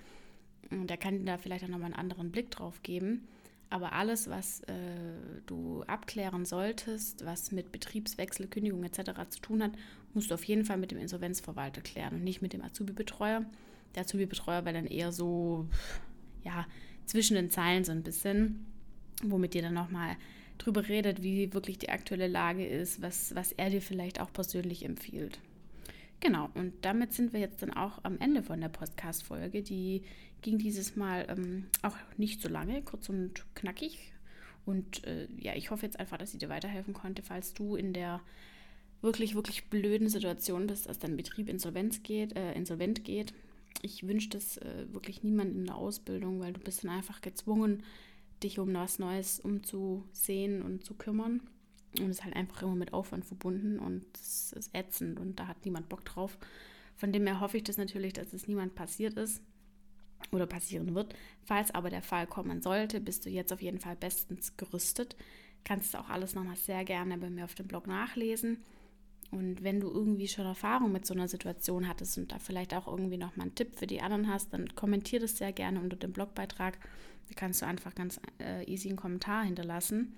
der 0.70 0.96
kann 0.98 1.18
dir 1.18 1.24
da 1.24 1.38
vielleicht 1.38 1.64
auch 1.64 1.68
nochmal 1.68 1.86
einen 1.86 1.94
anderen 1.94 2.30
Blick 2.30 2.50
drauf 2.50 2.82
geben. 2.82 3.26
Aber 3.70 3.92
alles, 3.92 4.28
was 4.30 4.60
äh, 4.62 4.74
du 5.46 5.82
abklären 5.84 6.44
solltest, 6.44 7.24
was 7.24 7.50
mit 7.50 7.72
Betriebswechsel, 7.72 8.46
Kündigung 8.46 8.84
etc. 8.84 9.12
zu 9.30 9.40
tun 9.40 9.62
hat, 9.62 9.72
musst 10.12 10.30
du 10.30 10.34
auf 10.34 10.44
jeden 10.44 10.64
Fall 10.64 10.76
mit 10.76 10.90
dem 10.90 10.98
Insolvenzverwalter 10.98 11.80
klären 11.80 12.14
und 12.14 12.24
nicht 12.24 12.42
mit 12.42 12.52
dem 12.52 12.62
Azubi-Betreuer. 12.62 13.44
Der 13.94 14.02
Azubi-Betreuer 14.02 14.64
wäre 14.64 14.74
dann 14.74 14.86
eher 14.86 15.12
so, 15.12 15.66
ja, 16.44 16.66
zwischen 17.06 17.34
den 17.34 17.50
Zeilen 17.50 17.84
so 17.84 17.92
ein 17.92 18.02
bisschen, 18.02 18.66
womit 19.22 19.54
ihr 19.54 19.62
dann 19.62 19.74
nochmal 19.74 20.16
drüber 20.58 20.88
redet, 20.88 21.22
wie 21.22 21.52
wirklich 21.52 21.78
die 21.78 21.88
aktuelle 21.88 22.28
Lage 22.28 22.66
ist, 22.66 23.02
was, 23.02 23.34
was 23.34 23.52
er 23.52 23.70
dir 23.70 23.82
vielleicht 23.82 24.20
auch 24.20 24.32
persönlich 24.32 24.84
empfiehlt. 24.84 25.38
Genau, 26.20 26.48
und 26.54 26.72
damit 26.82 27.12
sind 27.12 27.32
wir 27.32 27.40
jetzt 27.40 27.62
dann 27.62 27.72
auch 27.72 28.00
am 28.02 28.18
Ende 28.18 28.42
von 28.42 28.60
der 28.60 28.68
Podcast-Folge. 28.68 29.62
Die 29.62 30.02
ging 30.40 30.58
dieses 30.58 30.96
Mal 30.96 31.26
ähm, 31.28 31.66
auch 31.82 31.96
nicht 32.16 32.40
so 32.40 32.48
lange, 32.48 32.82
kurz 32.82 33.08
und 33.08 33.44
knackig. 33.54 34.12
Und 34.66 35.04
äh, 35.04 35.28
ja, 35.38 35.54
ich 35.54 35.70
hoffe 35.70 35.84
jetzt 35.84 36.00
einfach, 36.00 36.16
dass 36.16 36.32
ich 36.32 36.38
dir 36.38 36.48
weiterhelfen 36.48 36.94
konnte, 36.94 37.22
falls 37.22 37.52
du 37.52 37.76
in 37.76 37.92
der 37.92 38.20
wirklich, 39.02 39.34
wirklich 39.34 39.68
blöden 39.68 40.08
Situation 40.08 40.66
bist, 40.66 40.88
dass 40.88 40.98
dein 40.98 41.16
Betrieb 41.16 41.48
Insolvenz 41.48 42.02
geht, 42.02 42.34
äh, 42.36 42.54
insolvent 42.54 43.04
geht. 43.04 43.34
Ich 43.82 44.06
wünsche 44.06 44.30
das 44.30 44.56
äh, 44.58 44.86
wirklich 44.92 45.22
niemandem 45.22 45.60
in 45.60 45.66
der 45.66 45.76
Ausbildung, 45.76 46.40
weil 46.40 46.54
du 46.54 46.60
bist 46.60 46.84
dann 46.84 46.90
einfach 46.90 47.20
gezwungen, 47.20 47.82
dich 48.42 48.58
um 48.58 48.72
was 48.72 48.98
Neues 48.98 49.40
umzusehen 49.40 50.62
und 50.62 50.84
zu 50.84 50.94
kümmern. 50.94 51.42
Und 51.98 52.10
ist 52.10 52.24
halt 52.24 52.36
einfach 52.36 52.62
immer 52.62 52.74
mit 52.74 52.92
Aufwand 52.92 53.24
verbunden 53.24 53.78
und 53.78 54.04
es 54.14 54.52
ist 54.52 54.74
ätzend 54.74 55.20
und 55.20 55.38
da 55.38 55.46
hat 55.46 55.64
niemand 55.64 55.88
Bock 55.88 56.04
drauf. 56.04 56.38
Von 56.96 57.12
dem 57.12 57.26
her 57.26 57.40
hoffe 57.40 57.56
ich 57.56 57.64
das 57.64 57.76
natürlich, 57.76 58.12
dass 58.12 58.32
es 58.32 58.48
niemand 58.48 58.74
passiert 58.74 59.14
ist 59.14 59.42
oder 60.32 60.46
passieren 60.46 60.94
wird. 60.94 61.14
Falls 61.44 61.72
aber 61.72 61.90
der 61.90 62.02
Fall 62.02 62.26
kommen 62.26 62.62
sollte, 62.62 63.00
bist 63.00 63.26
du 63.26 63.30
jetzt 63.30 63.52
auf 63.52 63.62
jeden 63.62 63.78
Fall 63.78 63.96
bestens 63.96 64.56
gerüstet. 64.56 65.16
Kannst 65.64 65.96
auch 65.96 66.08
alles 66.08 66.34
nochmal 66.34 66.56
sehr 66.56 66.84
gerne 66.84 67.16
bei 67.18 67.30
mir 67.30 67.44
auf 67.44 67.54
dem 67.54 67.66
Blog 67.66 67.86
nachlesen. 67.86 68.58
Und 69.30 69.64
wenn 69.64 69.80
du 69.80 69.90
irgendwie 69.90 70.28
schon 70.28 70.46
Erfahrung 70.46 70.92
mit 70.92 71.06
so 71.06 71.14
einer 71.14 71.28
Situation 71.28 71.88
hattest 71.88 72.18
und 72.18 72.30
da 72.30 72.38
vielleicht 72.38 72.74
auch 72.74 72.86
irgendwie 72.86 73.16
nochmal 73.16 73.46
einen 73.46 73.54
Tipp 73.54 73.76
für 73.76 73.86
die 73.86 74.00
anderen 74.00 74.28
hast, 74.28 74.52
dann 74.52 74.74
kommentier 74.76 75.20
das 75.20 75.36
sehr 75.36 75.52
gerne 75.52 75.80
unter 75.80 75.96
dem 75.96 76.12
Blogbeitrag. 76.12 76.78
Da 77.28 77.34
kannst 77.34 77.62
du 77.62 77.66
einfach 77.66 77.94
ganz 77.94 78.20
äh, 78.40 78.64
easy 78.70 78.88
einen 78.88 78.96
Kommentar 78.96 79.44
hinterlassen. 79.44 80.14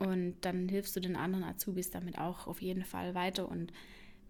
Und 0.00 0.36
dann 0.40 0.68
hilfst 0.68 0.96
du 0.96 1.00
den 1.00 1.14
anderen 1.14 1.44
Azubis 1.44 1.90
damit 1.90 2.18
auch 2.18 2.46
auf 2.46 2.62
jeden 2.62 2.84
Fall 2.84 3.14
weiter. 3.14 3.46
Und 3.48 3.70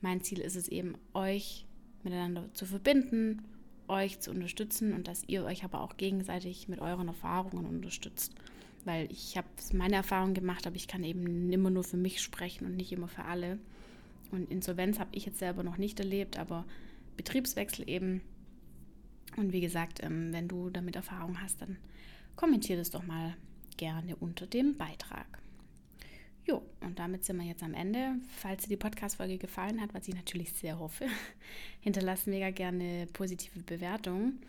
mein 0.01 0.21
Ziel 0.21 0.41
ist 0.41 0.57
es 0.57 0.67
eben, 0.67 0.97
euch 1.15 1.65
miteinander 2.03 2.53
zu 2.55 2.67
verbinden, 2.67 3.43
euch 3.87 4.19
zu 4.19 4.33
unterstützen 4.33 4.93
und 4.93 5.07
dass 5.07 5.23
ihr 5.29 5.45
euch 5.45 5.63
aber 5.63 5.81
auch 5.81 5.97
gegenseitig 5.97 6.69
mit 6.69 6.81
euren 6.81 7.07
Erfahrungen 7.07 7.67
unterstützt. 7.67 8.35
Weil 8.85 9.11
ich 9.13 9.37
habe 9.37 9.47
meine 9.73 9.95
Erfahrungen 9.95 10.35
gemacht, 10.35 10.67
aber 10.67 10.75
ich 10.75 10.89
kann 10.89 11.05
eben 11.05 11.53
immer 11.53 11.71
nur 11.71 11.85
für 11.85 11.97
mich 11.97 12.21
sprechen 12.21 12.67
und 12.67 12.77
nicht 12.77 12.91
immer 12.91 13.09
für 13.09 13.25
alle. 13.25 13.59
Und 14.33 14.51
Insolvenz 14.51 14.99
habe 14.99 15.11
ich 15.13 15.25
jetzt 15.25 15.39
selber 15.39 15.63
noch 15.63 15.79
nicht 15.79 16.01
erlebt, 16.01 16.37
aber 16.37 16.65
Betriebswechsel 17.17 17.89
eben. 17.89 18.23
Und 19.37 19.53
wie 19.53 19.61
gesagt, 19.61 20.03
ähm, 20.03 20.33
wenn 20.33 20.49
du 20.49 20.69
damit 20.71 20.97
Erfahrung 20.97 21.41
hast, 21.41 21.63
dann 21.63 21.77
kommentier 22.35 22.77
das 22.77 22.91
doch 22.91 23.07
mal 23.07 23.37
gerne 23.77 24.17
unter 24.17 24.49
dem 24.49 24.77
Beitrag. 24.77 25.41
Damit 27.01 27.25
sind 27.25 27.39
wir 27.39 27.47
jetzt 27.47 27.63
am 27.63 27.73
Ende. 27.73 28.17
Falls 28.37 28.65
dir 28.65 28.69
die 28.69 28.77
Podcast-Folge 28.77 29.39
gefallen 29.39 29.81
hat, 29.81 29.95
was 29.95 30.07
ich 30.07 30.15
natürlich 30.15 30.53
sehr 30.53 30.79
hoffe, 30.79 31.07
hinterlass 31.81 32.27
mega 32.27 32.51
gerne 32.51 33.09
positive 33.15 33.59
Bewertungen. 33.61 34.43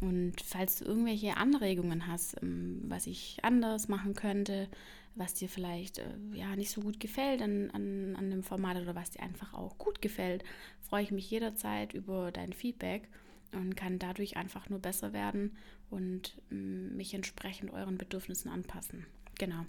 Und 0.00 0.34
falls 0.44 0.80
du 0.80 0.84
irgendwelche 0.84 1.36
Anregungen 1.36 2.08
hast, 2.08 2.42
ähm, 2.42 2.82
was 2.88 3.06
ich 3.06 3.38
anders 3.44 3.86
machen 3.86 4.14
könnte, 4.14 4.68
was 5.14 5.34
dir 5.34 5.48
vielleicht 5.48 5.98
äh, 5.98 6.16
ja 6.32 6.56
nicht 6.56 6.72
so 6.72 6.80
gut 6.80 6.98
gefällt 6.98 7.40
an, 7.40 7.70
an, 7.70 8.16
an 8.16 8.30
dem 8.32 8.42
Format 8.42 8.78
oder 8.78 8.96
was 8.96 9.12
dir 9.12 9.22
einfach 9.22 9.54
auch 9.54 9.78
gut 9.78 10.02
gefällt, 10.02 10.42
freue 10.80 11.04
ich 11.04 11.12
mich 11.12 11.30
jederzeit 11.30 11.92
über 11.94 12.32
dein 12.32 12.52
Feedback 12.52 13.08
und 13.52 13.76
kann 13.76 14.00
dadurch 14.00 14.36
einfach 14.36 14.68
nur 14.68 14.80
besser 14.80 15.12
werden 15.12 15.56
und 15.88 16.36
ähm, 16.50 16.96
mich 16.96 17.14
entsprechend 17.14 17.72
euren 17.72 17.96
Bedürfnissen 17.96 18.50
anpassen. 18.50 19.06
Genau 19.38 19.64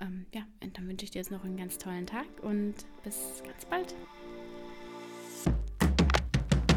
ähm, 0.00 0.26
ja, 0.34 0.42
und 0.62 0.76
dann 0.76 0.88
wünsche 0.88 1.04
ich 1.04 1.10
dir 1.10 1.18
jetzt 1.18 1.30
noch 1.30 1.44
einen 1.44 1.56
ganz 1.56 1.78
tollen 1.78 2.06
Tag 2.06 2.26
und 2.42 2.74
bis 3.04 3.42
ganz 3.44 3.64
bald. 3.66 3.94